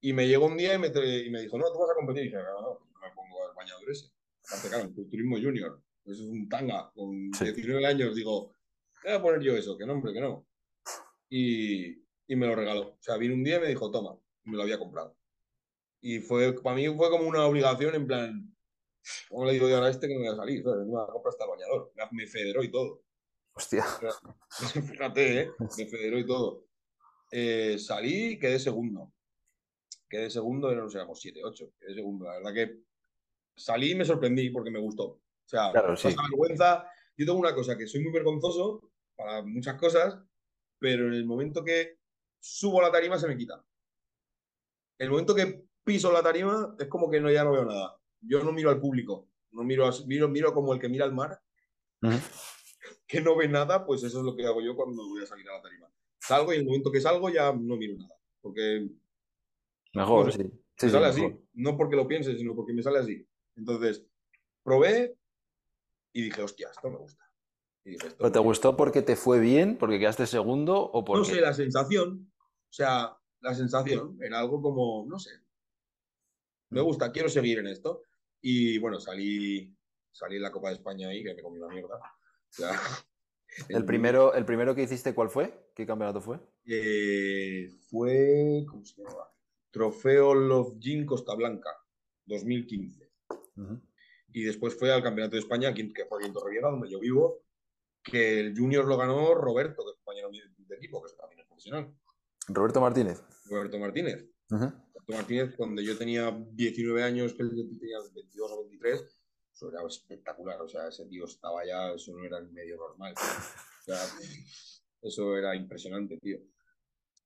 [0.00, 2.22] Y me llegó un día y me, y me dijo, no, tú vas a competir.
[2.22, 4.12] Y dije, no, no, no me pongo el bañador ese.
[4.46, 6.90] Aparte, claro, el culturismo junior, eso es un tanga.
[6.94, 7.44] Con Sí.
[7.46, 8.54] 19 años digo,
[9.02, 9.76] ¿qué voy a poner yo eso?
[9.76, 10.46] Que no, hombre, que no.
[11.28, 11.98] Y,
[12.28, 12.90] y me lo regaló.
[12.90, 15.17] O sea, vino un día y me dijo, toma, me lo había comprado.
[16.00, 18.56] Y fue, para mí fue como una obligación, en plan,
[19.28, 20.62] ¿cómo le digo yo ahora a este que no voy a salir?
[20.62, 20.86] ¿sabes?
[20.86, 21.92] Me va a comprar hasta el bañador.
[22.12, 23.02] Me- federó y todo.
[23.54, 23.84] Hostia,
[24.92, 25.50] Fíjate, ¿eh?
[25.58, 26.64] Me federó y todo.
[27.32, 29.12] Eh, salí y quedé segundo.
[30.08, 31.72] Quedé segundo, no sé, éramos 7, 8.
[31.80, 32.24] Quedé segundo.
[32.26, 32.80] La verdad que
[33.56, 35.04] salí y me sorprendí porque me gustó.
[35.04, 36.08] O sea, Claro, sí.
[36.30, 36.88] vergüenza.
[37.16, 40.18] Yo tengo una cosa, que soy muy vergonzoso para muchas cosas,
[40.78, 41.98] pero en el momento que
[42.38, 43.62] subo la tarima se me quita.
[44.98, 47.98] El momento que piso la tarima es como que no, ya no veo nada.
[48.20, 51.40] Yo no miro al público, no miro, miro, miro como el que mira al mar,
[52.02, 52.12] Ujú.
[53.08, 55.48] que no ve nada, pues eso es lo que hago yo cuando voy a salir
[55.48, 55.90] a la tarima.
[56.18, 58.90] Salgo y en el momento que salgo ya no miro nada, porque
[59.94, 60.50] Mejor, sé, sí.
[60.76, 61.32] Sí, me sí, sale mejor.
[61.32, 63.26] así, no porque lo piense, sino porque me sale así.
[63.56, 64.06] Entonces,
[64.62, 65.16] probé
[66.12, 67.24] y dije, hostia, esto me gusta.
[67.84, 71.24] Y dije, esto ¿Pero te gustó porque te fue bien, porque quedaste segundo o No
[71.24, 75.30] sé, la sensación, o sea, la sensación era algo como, no sé,
[76.70, 78.02] me gusta, quiero seguir en esto.
[78.40, 79.76] Y bueno, salí,
[80.12, 82.00] salí en la Copa de España ahí, que me comí una mierda.
[82.48, 82.70] Sea,
[83.68, 85.70] ¿El primero, ¿El primero que hiciste cuál fue?
[85.74, 86.38] ¿Qué campeonato fue?
[86.66, 89.24] eh, fue, ¿cómo se llama?
[89.70, 91.70] Trofeo Love Gym Costa Blanca,
[92.26, 93.10] 2015.
[93.56, 93.80] Ujú.
[94.32, 97.42] Y después fue al Campeonato de España, que fue aquí en Torrevieja, donde yo vivo,
[98.02, 101.94] que el Junior lo ganó Roberto, que es compañero de equipo, que también es profesional.
[102.48, 103.22] Roberto Martínez.
[103.46, 104.26] Roberto Martínez.
[104.50, 107.50] Roberto Martínez, cuando yo tenía 19 años, que él
[107.80, 109.04] tenía 22 o 23,
[109.54, 110.60] eso era espectacular.
[110.60, 113.14] O sea, ese tío estaba ya, eso no era ni medio normal.
[113.14, 114.00] O sea,
[115.02, 116.38] eso era impresionante, tío.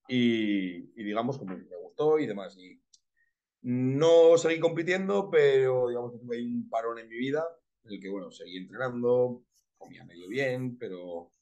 [0.08, 2.56] Y, y digamos, como me gustó y demás.
[2.56, 2.80] Y
[3.62, 7.44] no seguí compitiendo, pero digamos que tuve ahí un parón en mi vida,
[7.84, 9.44] en el que, bueno, seguí entrenando,
[9.78, 11.32] comía medio bien, pero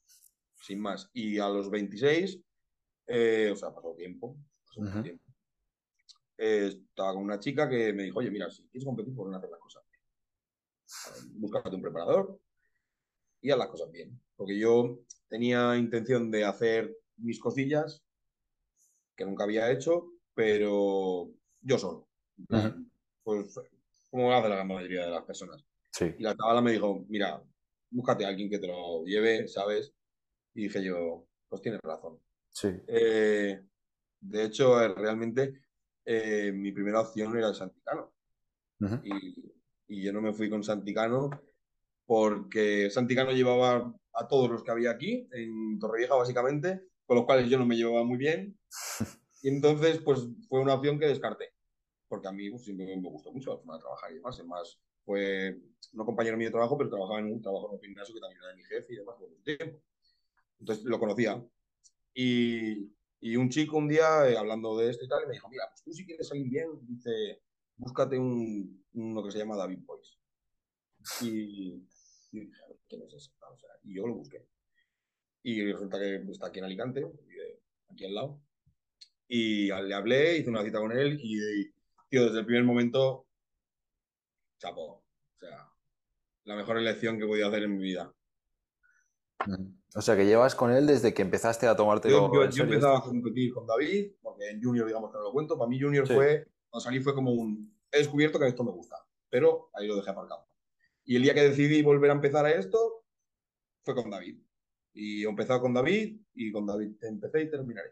[0.61, 1.09] sin más.
[1.13, 2.39] Y a los 26,
[3.07, 4.37] eh, o sea, pasó tiempo,
[4.67, 5.03] pasó Ujú.
[5.03, 5.30] tiempo.
[6.43, 9.37] Eh, estaba con una chica que me dijo, oye, mira, si quieres competir, ¿por no
[9.37, 11.39] hacer las cosas bien?
[11.39, 12.41] Búscate un preparador
[13.41, 14.19] y haz las cosas bien.
[14.35, 18.03] Porque yo tenía intención de hacer mis cosillas,
[19.15, 21.31] que nunca había hecho, pero
[21.61, 22.07] yo solo.
[22.39, 23.53] En plan, Pues
[24.09, 25.63] como hace la gran mayoría de las personas.
[25.91, 26.11] Sí.
[26.17, 27.39] Y la chavala me dijo, mira,
[27.91, 29.93] búscate a alguien que te lo lleve, ¿sabes?
[30.55, 32.19] Y dije yo, pues tienes razón.
[32.49, 32.69] Sí.
[32.87, 33.61] Eh,
[34.21, 35.53] de hecho, eh, realmente
[36.05, 38.13] eh, mi primera opción era el Santicano.
[39.03, 39.53] Y,
[39.87, 41.29] y yo no me fui con Santicano
[42.05, 47.49] porque Santicano llevaba a todos los que había aquí, en Torrevieja básicamente, con los cuales
[47.49, 48.57] yo no me llevaba muy bien.
[49.43, 51.53] Y entonces, pues fue una opción que descarté.
[52.07, 54.37] Porque a mí pues, siempre me gustó mucho la forma de trabajar y demás.
[54.37, 55.59] Además, fue
[55.93, 58.39] no compañero mío de trabajo, pero trabajaba en un trabajo en un gimnasio que también
[58.43, 59.81] era mi jefe y demás por mucho tiempo.
[60.59, 61.43] Entonces lo conocía.
[62.13, 62.91] Y,
[63.21, 65.83] y un chico un día, eh, hablando de esto y tal, me dijo, mira, pues
[65.83, 67.41] tú si quieres salir bien, dice,
[67.77, 70.17] búscate un, uno que se llama David Boyce.
[71.21, 71.87] Y,
[72.31, 73.31] y dije, ¿quién es ese?
[73.39, 74.43] O sea, y yo lo busqué.
[75.43, 77.05] Y resulta que está aquí en Alicante,
[77.89, 78.41] aquí al lado.
[79.27, 81.71] Y le hablé, hice una cita con él y,
[82.09, 83.27] tío, desde el primer momento,
[84.57, 84.81] chapo.
[84.81, 85.71] O sea,
[86.45, 88.13] la mejor elección que he podido hacer en mi vida.
[89.93, 92.99] O sea, que llevas con él desde que empezaste a tomarte Yo, yo, yo empezaba
[92.99, 95.57] a competir con David, porque en Junior, digamos que no lo cuento.
[95.57, 96.13] Para mí, Junior Sí.
[96.13, 97.75] fue, cuando salí, fue como un.
[97.91, 98.95] He descubierto que esto me gusta,
[99.29, 100.47] pero ahí lo dejé aparcado.
[101.03, 103.03] Y el día que decidí volver a empezar a esto,
[103.83, 104.39] fue con David.
[104.93, 107.91] Y he empezado con David, y con David empecé y terminaré.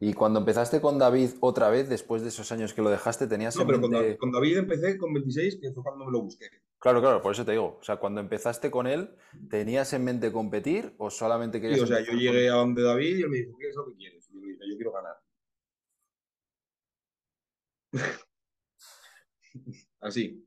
[0.00, 3.56] Y cuando empezaste con David otra vez, después de esos años que lo dejaste, tenías
[3.56, 6.46] No, pero mente- con David empecé con 26, que fue cuando me lo busqué.
[6.78, 7.78] Claro, claro, por eso te digo.
[7.80, 9.14] O sea, cuando empezaste con él,
[9.50, 12.82] ¿tenías en mente competir o solamente Sí, querías o sea, yo con- llegué a donde
[12.82, 14.28] David y él me dijo, ¿qué es lo que quieres?
[14.30, 15.16] Y yo le dije, yo quiero ganar.
[20.00, 20.46] Así.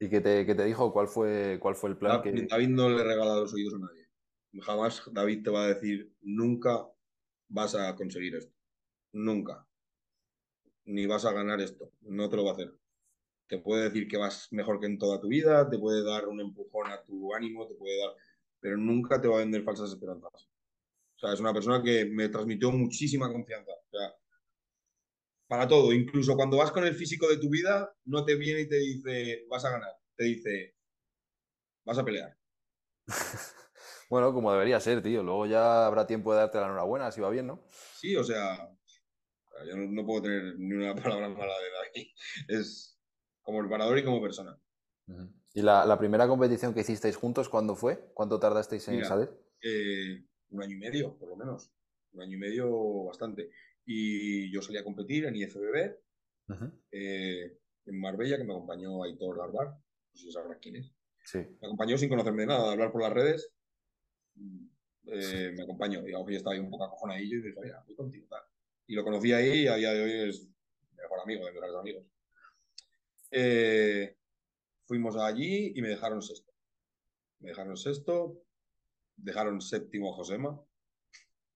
[0.00, 0.92] ¿Y qué te, qué te dijo?
[0.92, 2.18] ¿Cuál fue, cuál fue el plan?
[2.18, 4.08] Da- que- David no le regala los oídos a nadie.
[4.60, 6.86] Jamás David te va a decir, nunca
[7.48, 8.54] vas a conseguir esto.
[9.12, 9.66] Nunca.
[10.84, 11.92] Ni vas a ganar esto.
[12.00, 12.74] No te lo va a hacer.
[13.46, 16.40] Te puede decir que vas mejor que en toda tu vida, te puede dar un
[16.40, 18.14] empujón a tu ánimo, te puede dar...
[18.60, 20.48] Pero nunca te va a vender falsas esperanzas.
[21.16, 23.72] O sea, es una persona que me transmitió muchísima confianza.
[23.72, 24.14] O sea,
[25.48, 25.92] para todo.
[25.92, 29.44] Incluso cuando vas con el físico de tu vida, no te viene y te dice,
[29.48, 29.92] vas a ganar.
[30.14, 30.74] Te dice,
[31.84, 32.36] vas a pelear.
[34.08, 35.22] Bueno, como debería ser, tío.
[35.22, 37.64] Luego ya habrá tiempo de darte la enhorabuena si va bien, ¿no?
[37.68, 38.70] Sí, o sea,
[39.66, 42.10] yo no, no puedo tener ni una palabra mala de David.
[42.48, 42.98] Es
[43.42, 44.58] como el parador y como persona.
[45.54, 48.10] ¿Y la, la primera competición que hicisteis juntos, cuándo fue?
[48.14, 49.08] ¿Cuánto tardasteis en Mira.
[49.08, 49.30] salir?
[49.62, 51.70] Eh, un año y medio, por lo menos.
[52.12, 53.50] Un año y medio bastante.
[53.84, 55.96] Y yo salí a competir en IFBB,
[56.92, 59.68] eh, en Marbella, que me acompañó Aitor Larbar.
[59.68, 60.92] No sé si sabrás quién es.
[61.24, 61.38] Sí.
[61.38, 63.50] Me acompañó sin conocerme de nada, de hablar por las redes.
[65.10, 66.06] Eh, me acompañó.
[66.06, 68.26] Y hoy estaba ahí un poco acojonadillo y dije, mira, voy contigo.
[68.28, 68.42] Tal.
[68.86, 70.48] Y lo conocí ahí y a día de hoy es
[70.96, 72.04] mejor amigo, de mis mejores amigos.
[73.30, 74.16] Eh,
[74.86, 76.52] fuimos allí y me dejaron sexto.
[77.40, 78.42] Me dejaron sexto,
[79.16, 80.60] dejaron séptimo a Josema.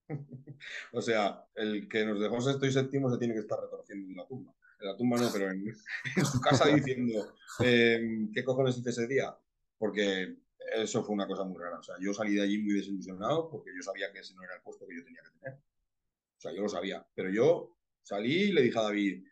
[0.92, 4.16] o sea, el que nos dejó sexto y séptimo se tiene que estar retorciendo en
[4.16, 4.54] la tumba.
[4.80, 5.68] En la tumba no, pero en,
[6.16, 7.34] en su casa diciendo,
[7.64, 9.36] eh, ¿qué cojones hice ese día?
[9.78, 10.36] Porque
[10.74, 11.78] eso fue una cosa muy rara.
[11.78, 14.54] O sea, yo salí de allí muy desilusionado porque yo sabía que ese no era
[14.54, 15.58] el puesto que yo tenía que tener.
[15.58, 17.06] O sea, yo lo sabía.
[17.14, 19.24] Pero yo salí y le dije a David,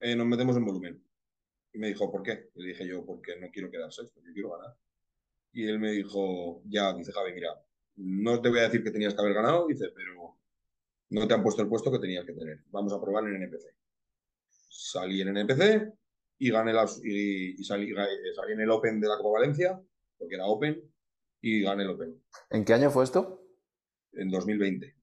[0.00, 1.02] eh, nos metemos en volumen.
[1.72, 2.50] Y me dijo, ¿por qué?
[2.54, 4.74] Le dije yo, porque no quiero quedar sexto, yo quiero ganar.
[5.52, 7.50] Y él me dijo, ya, dice Javi, mira,
[7.96, 10.38] no te voy a decir que tenías que haber ganado, dice, pero
[11.10, 12.60] no te han puesto el puesto que tenías que tener.
[12.70, 13.74] Vamos a probar en NPC.
[14.68, 15.92] Salí en NPC
[16.38, 17.94] y gané las, y, y salí,
[18.34, 19.80] salí en el Open de la Copa Valencia,
[20.18, 20.82] porque era Open,
[21.40, 23.42] y gané el Open ¿En qué año fue esto?
[24.12, 24.96] en 2020.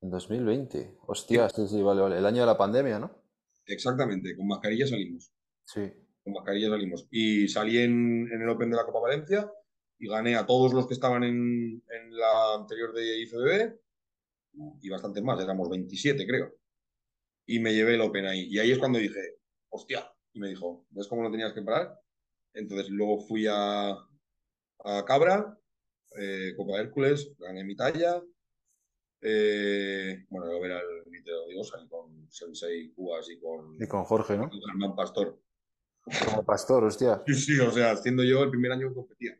[0.00, 0.98] En 2020.
[1.06, 2.18] Hostia, sí, sí, vale, vale.
[2.18, 3.22] El año de la pandemia, ¿no?
[3.66, 5.32] Exactamente, con mascarilla salimos.
[5.64, 5.92] Sí.
[6.22, 7.06] Con mascarilla salimos.
[7.10, 9.50] Y salí en, en el Open de la Copa Valencia
[9.98, 13.78] y gané a todos los que estaban en, en la anterior de IFBB
[14.80, 16.54] y bastantes más, éramos 27 creo.
[17.46, 18.46] Y me llevé el Open ahí.
[18.48, 22.00] Y ahí es cuando dije, hostia, y me dijo, ¿ves cómo no tenías que parar?
[22.54, 25.58] Entonces luego fui a, a Cabra,
[26.18, 28.22] eh, Copa Hércules, gané mi talla.
[29.20, 34.04] Eh, bueno, luego era el lo digo, salí con Sensei Cubas y con, Y con
[34.04, 34.48] Jorge, ¿no?
[34.48, 35.40] con Germán Pastor.
[36.24, 37.22] Como pastor, hostia.
[37.26, 39.38] Sí, sí, o sea, siendo yo el primer año que competía.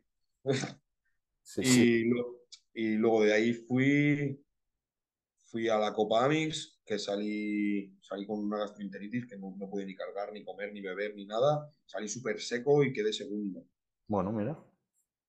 [1.41, 2.03] Sí, sí.
[2.09, 2.43] Lo-
[2.73, 4.39] y luego de ahí fui,
[5.49, 9.85] fui a la Copa Amix, que salí, salí con una gastroenteritis que no, no pude
[9.85, 11.69] ni cargar, ni comer, ni beber, ni nada.
[11.85, 13.65] Salí súper seco y quedé segundo.
[14.07, 14.57] Bueno, mira.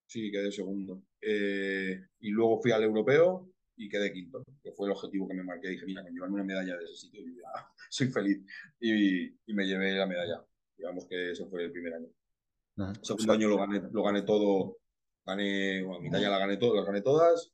[0.05, 1.03] Sí, quedé segundo.
[1.21, 5.43] Eh, y luego fui al europeo y quedé quinto, que fue el objetivo que me
[5.43, 5.69] marqué.
[5.69, 8.39] Dije, mira, con llevarme una medalla de ese sitio, yo ya soy feliz.
[8.79, 10.45] Y, y me llevé la medalla.
[10.77, 12.07] Digamos que ese fue el primer año.
[12.77, 14.77] El segundo año lo gané, lo gané todo.
[15.25, 17.53] Gané, bueno, mi talla la gané, todo, las gané todas.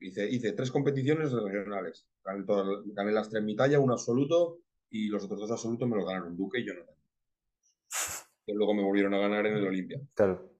[0.00, 2.08] Hice, hice tres competiciones regionales.
[2.24, 6.36] Gané, las tres mi talla, un absoluto, y los otros dos absolutos me los ganaron
[6.36, 6.94] Duque y Jonathan.
[8.46, 10.00] Que luego me volvieron a ganar en el Olimpia.
[10.14, 10.50] Claro.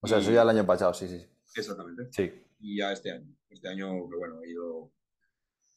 [0.00, 1.24] O sea, eso ya el año pasado, sí, sí.
[1.54, 2.08] Exactamente.
[2.10, 2.32] Sí.
[2.60, 3.36] Y ya este año.
[3.50, 4.90] Este año, que bueno, he ido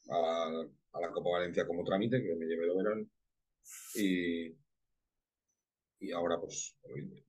[0.09, 3.07] a, a la Copa Valencia como trámite, que me llevé de verano.
[3.95, 4.57] Y,
[5.99, 7.23] y ahora, pues, el Olimpia.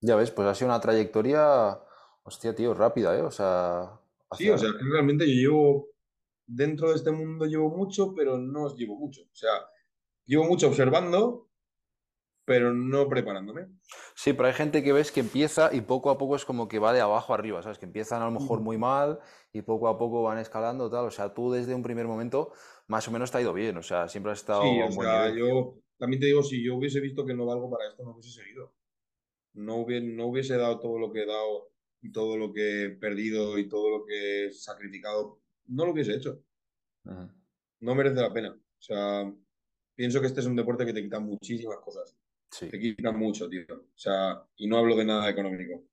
[0.00, 1.80] Ya ves, pues ha sido una trayectoria,
[2.22, 3.22] hostia, tío, rápida, ¿eh?
[3.22, 4.00] O sea,
[4.34, 5.88] Sí, o sea, que realmente yo llevo,
[6.46, 9.22] dentro de este mundo llevo mucho, pero no os llevo mucho.
[9.22, 9.50] O sea,
[10.26, 11.48] llevo mucho observando
[12.44, 13.68] pero no preparándome.
[14.14, 16.78] Sí, pero hay gente que ves que empieza y poco a poco es como que
[16.78, 17.78] va de abajo arriba, ¿sabes?
[17.78, 19.20] Que empiezan a lo mejor muy mal
[19.52, 21.06] y poco a poco van escalando, tal.
[21.06, 22.52] O sea, tú desde un primer momento
[22.88, 25.08] más o menos te ha ido bien, o sea, siempre has estado Sí, o buen
[25.08, 25.38] sea, nivel.
[25.38, 28.42] yo también te digo, si yo hubiese visto que no valgo para esto, no hubiese
[28.42, 28.74] seguido.
[29.54, 31.71] No hubiese, no hubiese dado todo lo que he dado
[32.02, 36.14] y todo lo que he perdido y todo lo que he sacrificado, no lo hubiese
[36.14, 36.42] hecho.
[37.04, 37.28] Ujú.
[37.80, 38.50] No merece la pena.
[38.52, 39.32] O sea,
[39.94, 42.16] pienso que este es un deporte que te quita muchísimas cosas.
[42.50, 42.68] Sí.
[42.68, 43.64] Te quita mucho, tío.
[43.70, 45.84] O sea, y no hablo de nada económico,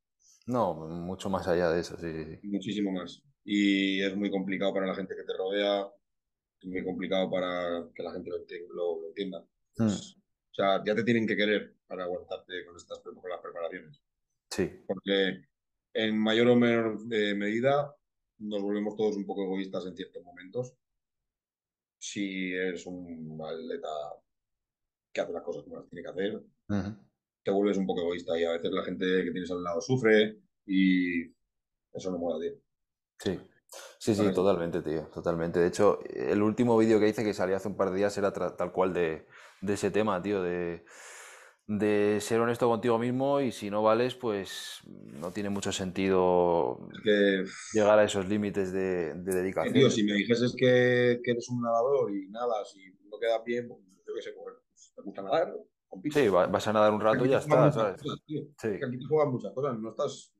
[0.47, 2.47] No, mucho más allá de eso, sí, sí, sí.
[2.47, 3.21] muchísimo más.
[3.45, 5.87] Y es muy complicado para la gente que te rodea,
[6.59, 9.39] es muy complicado para que la gente lo, enti- lo- lo entienda.
[9.41, 9.45] Mm,
[9.77, 10.15] Pues,
[10.51, 14.01] o sea, ya te tienen que querer para aguantarte con estas con las preparaciones.
[14.49, 14.69] sí.
[14.87, 15.45] Porque
[16.05, 17.93] en mayor o menor eh, medida
[18.39, 20.73] nos volvemos todos un poco egoístas en ciertos momentos.
[21.97, 23.89] Si eres un atleta
[25.11, 26.41] que hace las cosas como las tiene que hacer,
[27.43, 30.39] te vuelves un poco egoísta y a veces la gente que tienes al lado sufre
[30.65, 31.25] y
[31.91, 32.53] eso no mola, tío.
[33.19, 33.39] Sí.
[33.99, 35.59] Sí, sí, totalmente, tío, totalmente.
[35.59, 38.33] De hecho, el último vídeo que hice que salió hace un par de días era
[38.33, 39.27] tal cual de,
[39.61, 40.85] de ese tema, tío, de,
[41.79, 47.01] de ser honesto contigo mismo y si no vales, pues no tiene mucho sentido Es
[47.03, 49.75] que, llegar a esos límites de, dedicación.
[49.75, 53.67] tío, si me dijeses que, que eres un nadador y nadas y no quedas bien,
[53.67, 55.55] pues yo qué sé, pues, te gusta nadar,
[55.87, 56.19] compite.
[56.23, 58.01] Sí, va- vas a nadar un rato y ya está, ¿sabes?
[58.01, 58.41] cosas, tío.
[58.59, 58.69] Sí.
[58.79, 60.33] Que aquí te juegan muchas cosas, no estás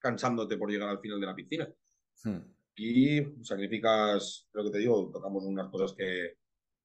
[0.00, 1.72] cansándote por llegar al final de la piscina.
[2.24, 2.38] Hmm.
[2.74, 6.38] Y sacrificas, lo que te digo, tocamos unas cosas que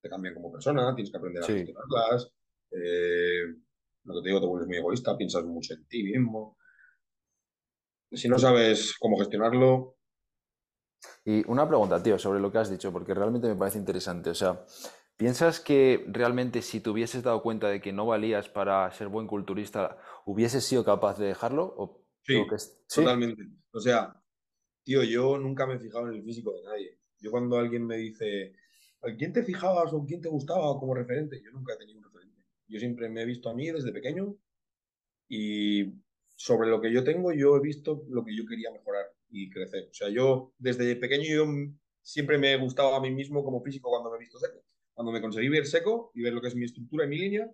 [0.04, 1.54] te cambian como persona, tienes que aprender a Sí.
[1.54, 2.32] gestionarlas.
[2.72, 3.44] Eh,
[4.04, 6.58] lo que te digo, te vuelves muy egoísta, piensas mucho en ti mismo.
[8.12, 9.98] Si no sabes cómo gestionarlo,
[11.24, 14.30] Y una pregunta, tío, sobre lo que has dicho, porque realmente me parece interesante.
[14.30, 14.64] O sea,
[15.18, 19.28] ¿piensas que realmente si te hubieses dado cuenta de que no valías para ser buen
[19.28, 21.64] culturista, hubieses sido capaz de dejarlo?
[21.78, 23.02] ¿O sí, lo que es- ¿Sí?
[23.02, 23.44] totalmente.
[23.72, 24.22] O sea,
[24.84, 27.00] tío, yo nunca me he fijado en el físico de nadie.
[27.20, 28.56] Yo cuando alguien me dice,
[29.02, 31.42] ¿a quién te fijabas o quién te gustaba como referente?
[31.44, 32.05] Yo nunca he tenido.
[32.68, 34.36] Yo siempre me he visto a mí desde pequeño
[35.28, 35.94] y
[36.36, 39.88] sobre lo que yo tengo, yo he visto lo que yo quería mejorar y crecer.
[39.90, 41.46] O sea, yo desde pequeño yo
[42.02, 44.64] siempre me he gustado a mí mismo como físico cuando me he visto seco.
[44.94, 47.52] Cuando me conseguí ver seco y ver lo que es mi estructura y mi línea,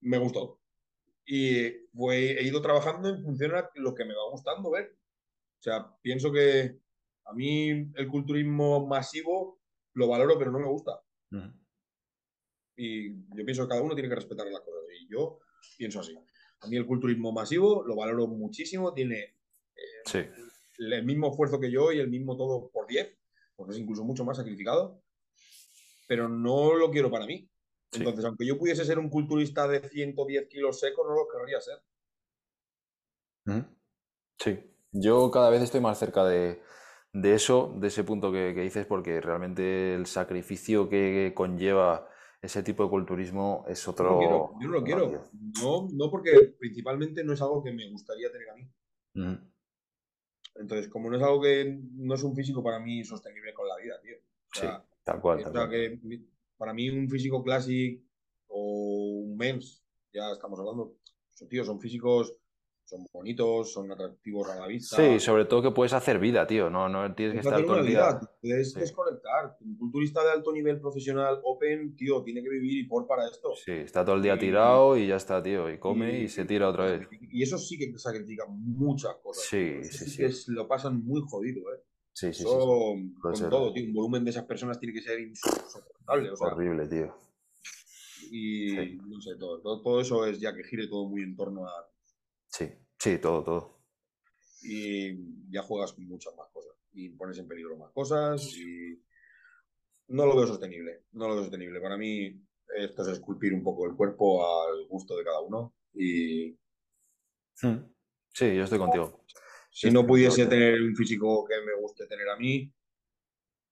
[0.00, 0.60] me gustó.
[1.24, 4.96] Y pues, he ido trabajando en función a lo que me va gustando ver.
[5.60, 6.78] O sea, pienso que
[7.24, 9.60] a mí el culturismo masivo
[9.94, 11.00] lo valoro, pero no me gusta.
[11.30, 11.52] Ujú.
[12.78, 14.82] Y yo pienso que cada uno tiene que respetar las cosas.
[15.00, 15.40] Y yo
[15.76, 16.16] pienso así.
[16.60, 19.34] A mí el culturismo masivo lo valoro muchísimo, tiene
[20.04, 20.20] Sí.
[20.78, 23.16] el mismo esfuerzo que yo y el mismo todo por 10,
[23.56, 25.02] porque es incluso mucho más sacrificado,
[26.06, 27.50] pero no lo quiero para mí.
[27.90, 27.98] Sí.
[27.98, 31.82] Entonces, aunque yo pudiese ser un culturista de 110 kilos seco, no lo querría ser.
[33.46, 33.64] Ujú.
[34.38, 34.58] Sí,
[34.92, 36.62] yo cada vez estoy más cerca de,
[37.12, 42.08] de eso, de ese punto que, que dices, porque realmente el sacrificio que conlleva
[42.40, 44.58] ese tipo de culturismo es Yo no quiero, otro...
[44.60, 45.30] yo no lo otro quiero.
[45.60, 48.70] No, no porque principalmente no es algo que me gustaría tener a mí.
[50.54, 53.76] Entonces, como no es algo que no es un físico para mí sostenible con la
[53.76, 54.16] vida, tío.
[54.16, 54.66] O Sí,
[55.04, 55.70] tal cual, tal piensa cual.
[55.70, 56.20] que
[56.56, 58.02] para mí un físico classic
[58.48, 60.96] o un mens, ya estamos hablando,
[61.48, 62.34] tío, son físicos,
[62.88, 64.96] son bonitos, son atractivos a la vista.
[64.96, 67.86] Sí, sobre todo que puedes hacer vida, tío, no, no tienes que estar todo el
[67.86, 68.18] día...
[68.40, 68.80] puedes Sí.
[68.80, 69.56] desconectar.
[69.60, 73.50] Un culturista de alto nivel profesional, open, tío, tiene que vivir y por para esto.
[73.54, 76.44] Sí, está todo el día tirado y ya está, tío, y come y, y- se
[76.46, 77.06] tira otra vez.
[77.30, 79.44] Y eso sí que sacrifica muchas cosas.
[79.44, 79.82] Sí, tío.
[79.84, 80.16] Sí, sí sí.
[80.16, 81.80] que es- lo pasan muy jodido, ¿eh?
[82.14, 83.10] Sí, sí, sí, Eso, sí.
[83.20, 83.84] Puede con ser todo, tío.
[83.84, 86.30] Un volumen de esas personas tiene que ser insoportable.
[86.30, 87.14] O sea, horrible, tío.
[88.30, 91.66] y no sé, todo, todo, todo eso es ya que gire todo muy en torno
[91.66, 91.70] a.
[92.48, 93.80] Sí, sí, todo, todo.
[94.62, 96.72] Y ya juegas con muchas más cosas.
[96.92, 98.42] Y pones en peligro más cosas.
[98.56, 99.00] Y
[100.08, 101.04] no lo veo sostenible.
[101.12, 101.80] No lo veo sostenible.
[101.80, 102.42] Para mí,
[102.76, 105.74] esto es esculpir un poco el cuerpo al gusto de cada uno.
[105.94, 106.58] Y
[107.62, 107.84] Mm.
[108.32, 109.24] Sí, yo estoy contigo.
[109.70, 112.72] si no pudiese tener un físico que me guste tener a mí,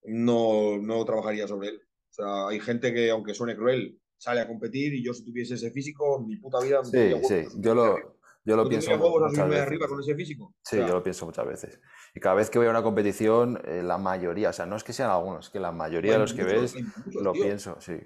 [0.03, 1.81] no, no trabajaría sobre él.
[2.09, 5.55] O sea, hay gente que, aunque suene cruel, sale a competir y yo si tuviese
[5.55, 8.16] ese físico, mi puta vida me Sí, sí, yo lo,
[8.47, 9.65] yo lo ¿No pienso muchas veces.
[9.67, 10.55] arriba con ese físico?
[10.63, 11.79] Sí, yo lo pienso muchas veces.
[12.15, 14.83] Y cada vez que voy a una competición, eh, la mayoría, o sea, no es
[14.83, 17.79] que sean algunos, es que la mayoría de los que ves muchos, lo tío, pienso,
[17.81, 17.99] sí.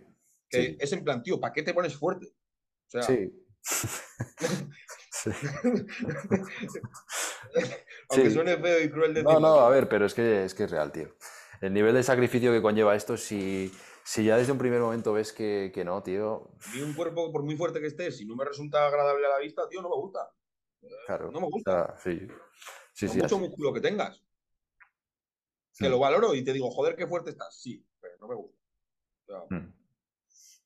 [0.49, 2.25] que Sí, es en plan, tío, ¿para qué te pones fuerte?
[2.27, 3.31] O sea, sí.
[5.23, 5.29] Sí.
[8.09, 9.61] aunque suene feo y cruel No, decirlo, no, tío.
[9.65, 11.09] a ver, pero es que es que es real, tío.
[11.61, 13.71] El nivel de sacrificio que conlleva esto, si,
[14.03, 16.51] si ya desde un primer momento ves que, que no, tío.
[16.75, 19.39] Y un cuerpo, por muy fuerte que esté, si no me resulta agradable a la
[19.39, 20.31] vista, tío, no me gusta.
[21.05, 21.31] Claro.
[21.31, 21.95] No me gusta.
[22.03, 22.27] sí.
[22.93, 23.45] Sí, Por sí, mucho así.
[23.45, 24.21] músculo que tengas.
[25.77, 25.91] Que Mm.
[25.91, 27.55] lo valoro y te digo, joder, qué fuerte estás.
[27.59, 28.57] Sí, pero no me gusta.
[29.27, 29.73] O sea, Mm.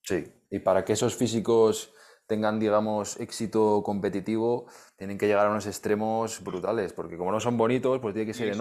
[0.01, 1.91] Sí, y para que esos físicos
[2.27, 4.67] tengan, digamos, éxito competitivo,
[4.97, 8.33] tienen que llegar a unos extremos brutales, porque como no son bonitos, pues tiene que
[8.33, 8.53] ser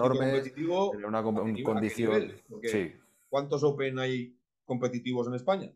[2.63, 2.93] Sí,
[3.29, 5.71] ¿Cuántos Open hay competitivos en España?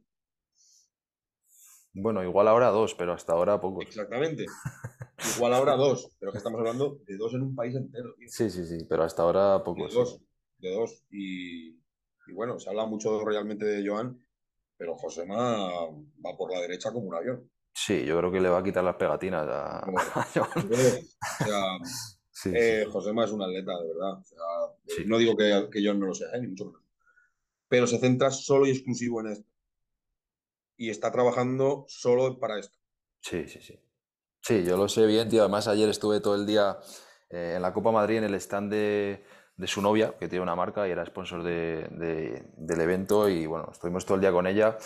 [1.94, 3.86] bueno, igual ahora dos, pero hasta ahora pocos.
[3.86, 4.46] Exactamente.
[5.36, 8.30] Igual ahora dos, pero que estamos hablando de dos en un país entero, tío.
[8.30, 9.94] Sí, sí, sí, pero hasta ahora De pocos.
[9.94, 10.22] dos,
[10.60, 11.04] de dos.
[11.10, 14.26] Y, y bueno, se habla mucho realmente de Joan,
[14.78, 15.68] pero Josema
[16.26, 17.52] va por la derecha como un avión.
[17.86, 20.50] Sí, yo creo que le va a quitar las pegatinas a, Como- a Joan.
[20.56, 21.64] Yo creo, o sea,
[22.32, 22.92] Sí, eh, sí.
[22.92, 24.14] Josema es un atleta, de verdad.
[24.20, 24.38] O sea,
[24.88, 25.04] Sí.
[25.06, 26.82] No digo que, que John no lo sea, eh, ni mucho menos.
[27.68, 29.46] Pero se centra solo y exclusivo en esto.
[30.78, 32.76] Y está trabajando solo para esto.
[33.22, 33.80] Sí, sí, sí.
[34.42, 35.42] Sí, yo lo sé bien, tío.
[35.42, 36.78] Además, ayer estuve todo el día
[37.30, 39.24] eh, en la Copa Madrid en el stand de,
[39.58, 43.28] de su novia, que tiene una marca y era sponsor de- de- del evento.
[43.28, 44.78] Y bueno, estuvimos todo el día con ella.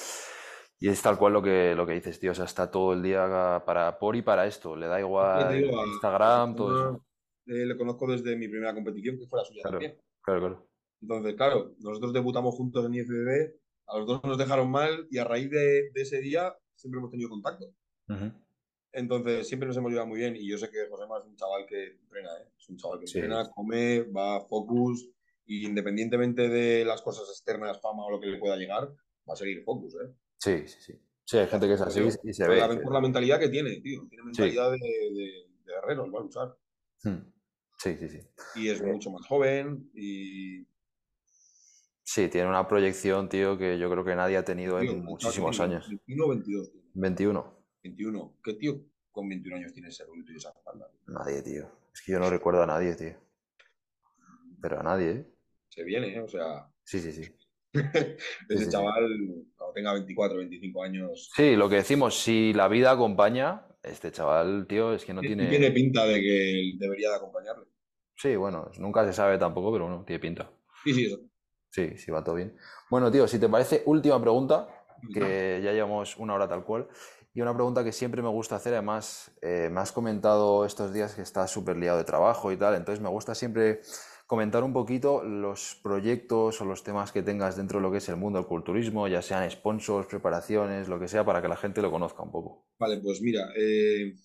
[0.84, 2.32] Y es tal cual lo que, lo que dices, tío.
[2.32, 4.76] O sea, está todo el día para, por y para esto.
[4.76, 7.06] Le da igual digo, Instagram, a todo eso.
[7.48, 9.98] eh, le conozco desde mi primera competición, que fue la suya Claro, también.
[10.22, 10.68] claro, claro.
[11.02, 13.56] Entonces, claro, nosotros debutamos juntos en IFBB,
[13.88, 17.12] a los dos nos dejaron mal y a raíz de, de ese día siempre hemos
[17.12, 17.66] tenido contacto.
[18.10, 18.32] Ujú.
[18.92, 21.66] Entonces, siempre nos hemos llevado muy bien y yo sé que José es un chaval
[21.66, 22.50] que entrena, ¿eh?
[22.60, 23.20] Es un chaval que Sí.
[23.20, 25.10] entrena, come, va a focus
[25.46, 28.90] y independientemente de las cosas externas, fama o lo que le pueda llegar,
[29.30, 30.14] va a seguir focus, ¿eh?
[30.44, 31.00] Sí, sí, sí.
[31.24, 32.58] Sí, hay gente que es así y se ve.
[32.58, 34.06] la, por la mentalidad que tiene, tío.
[34.10, 35.14] Tiene mentalidad de, de,
[35.64, 36.58] de guerrero, va a luchar.
[37.04, 37.32] Hmm.
[37.78, 38.20] Sí, sí, sí.
[38.56, 40.68] Y es mucho más joven y...
[42.04, 45.62] Sí, tiene una proyección, tío, que yo creo que nadie ha tenido tío, en muchísimos
[45.62, 45.88] años.
[45.88, 46.88] 21 o 22 tiene.
[46.94, 47.66] 21.
[47.84, 48.38] 21.
[48.44, 48.82] ¿Qué tío
[49.12, 50.92] con 21 años tiene ese adulto y esa espalda?
[51.08, 51.72] Nadie, tío.
[51.94, 53.16] Es que yo no recuerdo a nadie, tío.
[54.62, 55.34] Pero a nadie, ¿eh?
[55.70, 56.20] Se viene, ¿eh?
[56.20, 57.34] O sea, Sí, sí, sí.
[58.50, 59.08] ese chaval,
[59.56, 64.66] cuando tenga 24, 25 años, Sí, lo que decimos, si la vida acompaña, este chaval,
[64.68, 65.50] tío, es que no tiene...
[65.50, 67.66] tiene pinta de que debería de acompañarle.
[68.16, 70.52] Sí, bueno, nunca se sabe tampoco, pero bueno, tiene pinta.
[70.84, 71.20] Sí, sí, eso.
[71.70, 72.56] Sí, sí, va todo bien.
[72.90, 74.68] Bueno, tío, si te parece, última pregunta,
[75.12, 76.88] que ya llevamos una hora tal cual,
[77.34, 81.16] y una pregunta que siempre me gusta hacer, además, eh, me has comentado estos días
[81.16, 83.82] que estás súper liado de trabajo y tal, entonces me gusta siempre
[84.34, 88.10] comentar un poquito los proyectos o los temas que tengas dentro de lo que es
[88.10, 91.84] el mundo del culturismo, ya sean sponsors, preparaciones, lo que sea, para que la gente
[91.84, 92.66] lo conozca un poco.
[92.80, 94.16] Vale, pues mira, eh,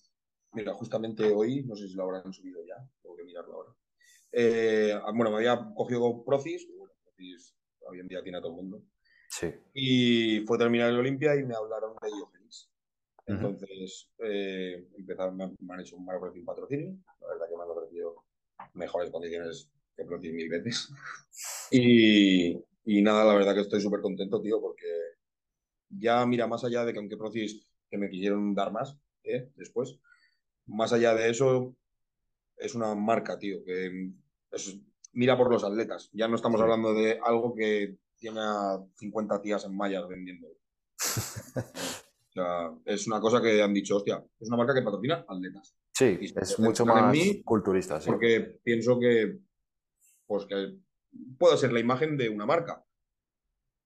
[0.53, 3.69] mira, justamente hoy, no sé si lo habrán subido ya, tengo que mirarlo ahora.
[4.31, 8.57] Eh, bueno, me había cogido Procis, bueno, Procis hoy en día tiene a todo el
[8.57, 8.81] mundo,
[9.29, 9.53] Sí.
[9.75, 12.71] y fue terminar el Olimpia y me hablaron de Diogenes.
[13.27, 16.05] Entonces, eh, empezaron, me, han- hecho un
[16.45, 18.23] patrocinio, la verdad que me han ofrecido
[18.73, 19.69] mejores condiciones
[20.07, 20.89] que mil veces.
[21.71, 22.51] Y,
[22.83, 24.85] y nada, la verdad que estoy súper contento, tío, porque
[25.89, 29.51] ya, mira, más allá de que aunque Procis que me quisieron dar más, ¿eh?
[29.55, 29.99] después,
[30.65, 31.75] más allá de eso,
[32.57, 34.11] es una marca, tío, que
[34.51, 34.79] es-
[35.13, 36.09] mira por los atletas.
[36.11, 40.47] Ya no estamos hablando de algo que tiene a 50 tías en mallas vendiendo.
[42.29, 45.75] O sea, es una cosa que han dicho, hostia, es una marca que patrocina atletas.
[45.93, 48.07] Sí, Y es mucho más mí culturista, sí.
[48.07, 49.39] Porque pienso que,
[50.29, 50.77] pues que
[51.39, 52.85] puede ser la imagen de una marca.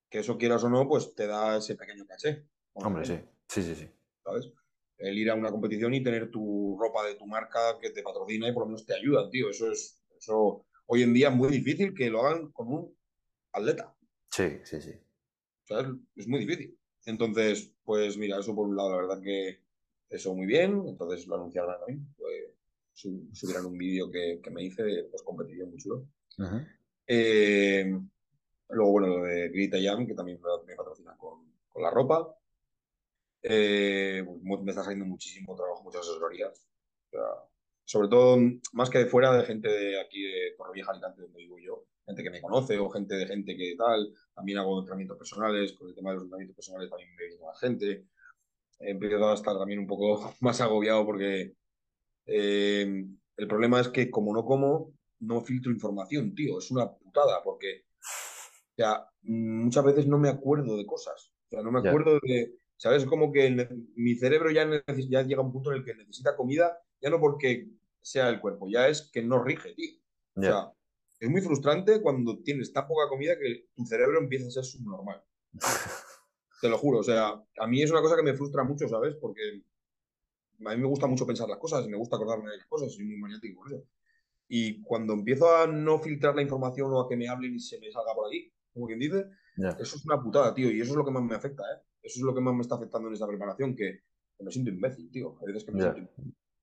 [0.09, 2.45] Que eso quieras o no, pues te da ese pequeño caché.
[2.73, 3.17] Hombre, sí,
[3.47, 3.89] sí, sí, sí.
[4.25, 4.51] ¿sabes?
[4.97, 8.47] El ir a una competición y tener tu ropa de tu marca que te patrocina
[8.49, 9.49] y por lo menos te ayuda, tío.
[9.49, 12.97] Eso es, eso hoy en día es muy difícil que lo hagan con un
[13.53, 13.95] atleta,
[14.29, 14.91] Sí, sí, sí.
[15.63, 15.87] ¿sabes?
[16.17, 16.77] Es muy difícil.
[17.05, 19.61] Entonces, pues mira, eso por un lado, la verdad que
[20.09, 20.83] eso muy bien.
[20.87, 22.01] Entonces lo anunciaron hoy.
[22.17, 22.51] Pues,
[22.93, 26.05] su- subieron un vídeo que, que me hice de pues, competición muy chulo.
[27.07, 27.99] Eh,
[28.69, 32.35] luego, bueno, lo de Grita Jam, que también me, me patrocina con, con la ropa.
[33.41, 36.67] Eh, me está saliendo muchísimo trabajo, muchas asesorías.
[37.07, 37.21] O sea,
[37.85, 38.37] sobre todo,
[38.71, 41.85] más que de fuera, de gente de aquí de Torrevieja, Alicante, donde vivo yo.
[42.05, 44.13] Gente que me conoce o gente de gente que tal.
[44.33, 45.73] También hago entrenamientos personales.
[45.73, 48.05] Con el tema de los entrenamientos personales también me viene más gente.
[48.79, 51.55] Empiezo a estar también un poco más agobiado porque
[52.25, 53.05] eh,
[53.37, 54.93] el problema es que como no como,
[55.25, 56.59] no filtro información, tío.
[56.59, 57.85] Es una putada porque
[58.73, 61.31] o sea, muchas veces no me acuerdo de cosas.
[61.47, 61.89] O sea, no me Ya.
[61.89, 62.55] acuerdo de.
[62.75, 63.05] ¿Sabes?
[63.05, 67.09] Como que mi cerebro ya, llega a un punto en el que necesita comida, ya
[67.09, 67.69] no porque
[68.01, 69.91] sea el cuerpo, ya es que no rige, tío.
[70.35, 70.47] O Ya.
[70.49, 70.71] sea,
[71.19, 75.23] es muy frustrante cuando tienes tan poca comida que tu cerebro empieza a ser subnormal.
[76.61, 79.15] Te lo juro, o sea, a mí es una cosa que me frustra mucho, ¿sabes?
[79.15, 79.61] Porque
[80.65, 83.05] a mí me gusta mucho pensar las cosas, me gusta acordarme de las cosas, soy
[83.05, 83.85] muy maniático por eso.
[84.47, 87.79] Y cuando empiezo a no filtrar la información o a que me hablen y se
[87.79, 89.25] me salga por aquí, como quien dice,
[89.79, 91.81] eso es una putada, tío, y eso es lo que más me afecta, ¿eh?
[92.01, 94.01] Eso es lo que más me está afectando en esta preparación, que,
[94.39, 95.37] me siento imbécil, tío.
[95.39, 96.11] Hay veces que me siento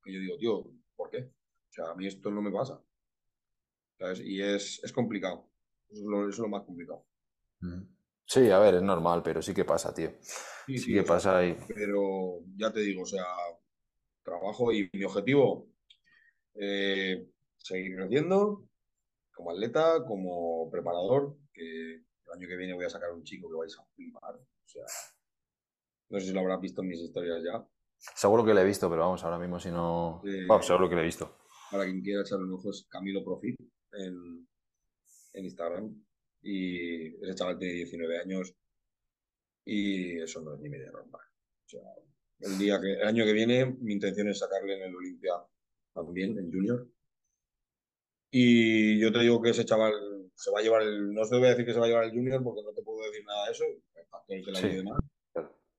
[0.03, 1.19] que yo digo, tío, ¿por qué?
[1.23, 2.83] O sea, a mí esto no me pasa.
[3.99, 4.21] ¿Sabes?
[4.21, 5.49] Y es, es complicado.
[5.89, 7.07] Eso es, lo, eso es, lo, más complicado.
[7.61, 7.83] Mm.
[8.27, 10.13] Sí, a ver, es normal, pero sí que pasa, tío.
[10.67, 11.59] Sí, sí, que pasa ahí.
[11.69, 13.25] Pero ya te digo, o sea,
[14.23, 15.69] trabajo y mi objetivo,
[16.55, 17.29] eh,
[17.63, 18.67] seguir creciendo
[19.35, 23.57] como atleta, como preparador, que el año que viene voy a sacar un chico que
[23.57, 24.35] vais a flipar.
[24.35, 24.85] O sea,
[26.11, 27.67] no sé si lo habrás visto en mis historias ya.
[27.97, 30.23] Seguro que lo he visto, pero vamos, ahora mismo si no...
[30.49, 31.39] vamos, seguro que lo he visto.
[31.71, 33.57] Para quien quiera echarle un ojo es Camilo Profit
[33.93, 34.49] en,
[35.35, 36.05] en Instagram.
[36.43, 38.55] Y ese chaval tiene 19 años
[39.65, 40.91] y eso no es ni media.
[40.93, 41.81] O sea,
[42.41, 45.35] el, día que, el año que viene mi intención es sacarle en el Olimpia
[45.93, 46.89] también, en Junior.
[48.31, 49.93] Y yo te digo que ese chaval
[50.35, 51.13] se va a llevar el.
[51.13, 52.83] No te voy a decir que se va a llevar el Junior porque no te
[52.83, 53.65] puedo decir nada de eso,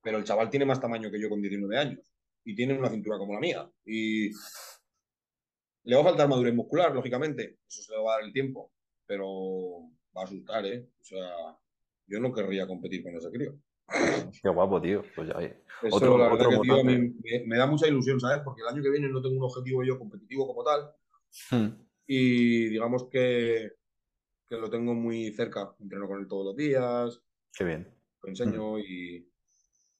[0.03, 1.99] Pero el chaval tiene más tamaño que yo con 19 años
[2.43, 3.71] y tiene una cintura como la mía.
[3.85, 4.31] Y
[5.83, 7.59] le va a faltar madurez muscular, lógicamente.
[7.67, 8.71] Eso se le va a dar el tiempo.
[9.05, 10.87] Pero va a asustar, ¿eh?
[10.99, 11.57] O sea,
[12.07, 13.57] yo no querría competir con ese crío.
[14.41, 15.03] Qué guapo, tío.
[15.15, 15.35] Pues ya
[15.89, 16.17] otro,
[16.83, 18.41] me, da mucha ilusión, ¿sabes?
[18.43, 20.91] Porque el año que viene no tengo un objetivo yo competitivo como tal.
[21.49, 21.90] Hmm.
[22.13, 23.71] Y digamos que,
[24.45, 25.73] que, lo tengo muy cerca.
[25.79, 27.21] Entreno con él todos los días.
[27.53, 27.87] Qué bien.
[28.21, 29.31] Lo enseño y,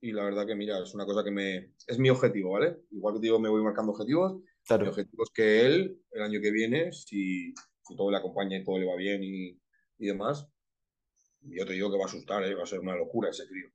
[0.02, 1.74] y, la verdad que, mira, es una cosa que me.
[1.88, 2.82] Es mi objetivo, ¿vale?
[2.92, 4.44] Igual que digo, me voy marcando objetivos.
[4.68, 4.84] Claro.
[4.84, 8.64] Mi objetivo es que él, el año que viene, si, si todo le acompaña y
[8.66, 9.58] todo le va bien y,
[9.98, 10.52] y demás,
[11.40, 12.56] yo te digo que va a asustar, ¿eh?
[12.56, 13.70] va a ser una locura ese crío.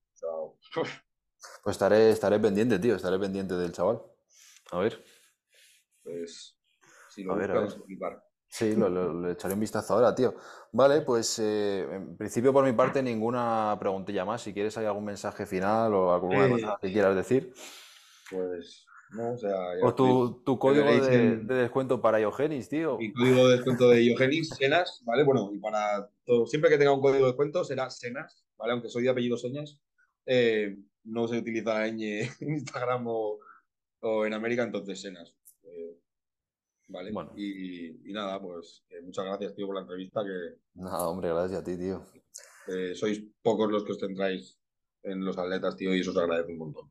[1.64, 4.02] pues estaré, estaré pendiente, tío, estaré pendiente del chaval.
[4.72, 5.02] A ver.
[6.02, 6.60] Pues
[7.08, 8.25] si lo a ver, a ver.
[8.56, 10.34] Sí, le echaré un vistazo ahora, tío.
[10.72, 14.40] Vale, pues eh, en principio por mi parte ninguna preguntilla más.
[14.40, 17.52] Si quieres hay algún mensaje final o alguna cosa que quieras decir.
[18.30, 19.54] Pues no, o sea...
[19.82, 22.96] O tu, tu código de, descuento para Iogenis, tío.
[22.96, 25.22] Mi código de descuento de Iogenis, Senas, ¿vale?
[25.24, 28.72] Bueno, y para todo, siempre que tenga un código de descuento será Senas, ¿vale?
[28.72, 29.78] Aunque soy de apellido Señas,
[30.24, 32.00] eh, no se utiliza en
[32.40, 33.38] Instagram o,
[34.24, 35.34] en América, entonces Senas.
[36.88, 37.12] Eh, ¿Vale?
[37.12, 37.32] Bueno.
[37.36, 40.22] Y, nada, pues muchas gracias, tío, por la entrevista.
[40.22, 42.04] Que, nada, hombre, gracias a ti, tío.
[42.94, 44.58] sois pocos los que os centráis
[45.02, 46.90] en los atletas, tío, y eso os agradezco un montón.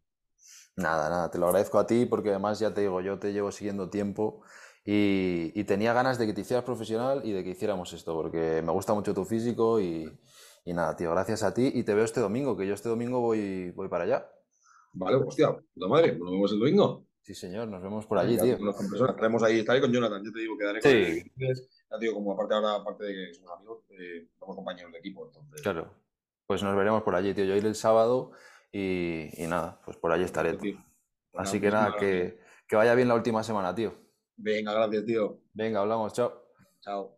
[0.78, 3.52] Nada, nada, te lo agradezco a ti porque además ya te digo, yo te llevo
[3.52, 4.41] siguiendo tiempo
[4.84, 8.62] y, y tenía ganas de que te hicieras profesional y de que hiciéramos esto porque
[8.62, 10.12] me gusta mucho tu físico y,
[10.66, 13.22] y nada, tío, gracias a ti y te veo este domingo, que yo este domingo
[13.22, 14.30] voy, voy para allá.
[14.93, 17.05] Vale, hostia, puta madre, nos vemos el domingo.
[17.26, 18.55] Sí, señor, nos vemos por allí, tío.
[18.55, 21.32] Estaremos ahí, estaré con Jonathan, yo te digo, quedaré con él.
[21.89, 25.26] Ya digo, como aparte ahora, aparte de que somos amigos, eh, somos compañeros de equipo,
[25.26, 25.59] entonces...
[25.63, 25.91] Claro,
[26.45, 27.45] pues nos veremos por allí, tío.
[27.45, 28.34] Yo iré el sábado
[28.71, 30.55] y, y nada, pues por allí estaré.
[30.55, 30.78] Tío.
[31.34, 33.95] Así que nada, que, que vaya bien la última semana, tío.
[34.36, 35.39] Venga, gracias, tío.
[35.51, 36.45] Venga, hablamos, chao.
[36.82, 37.14] Chao.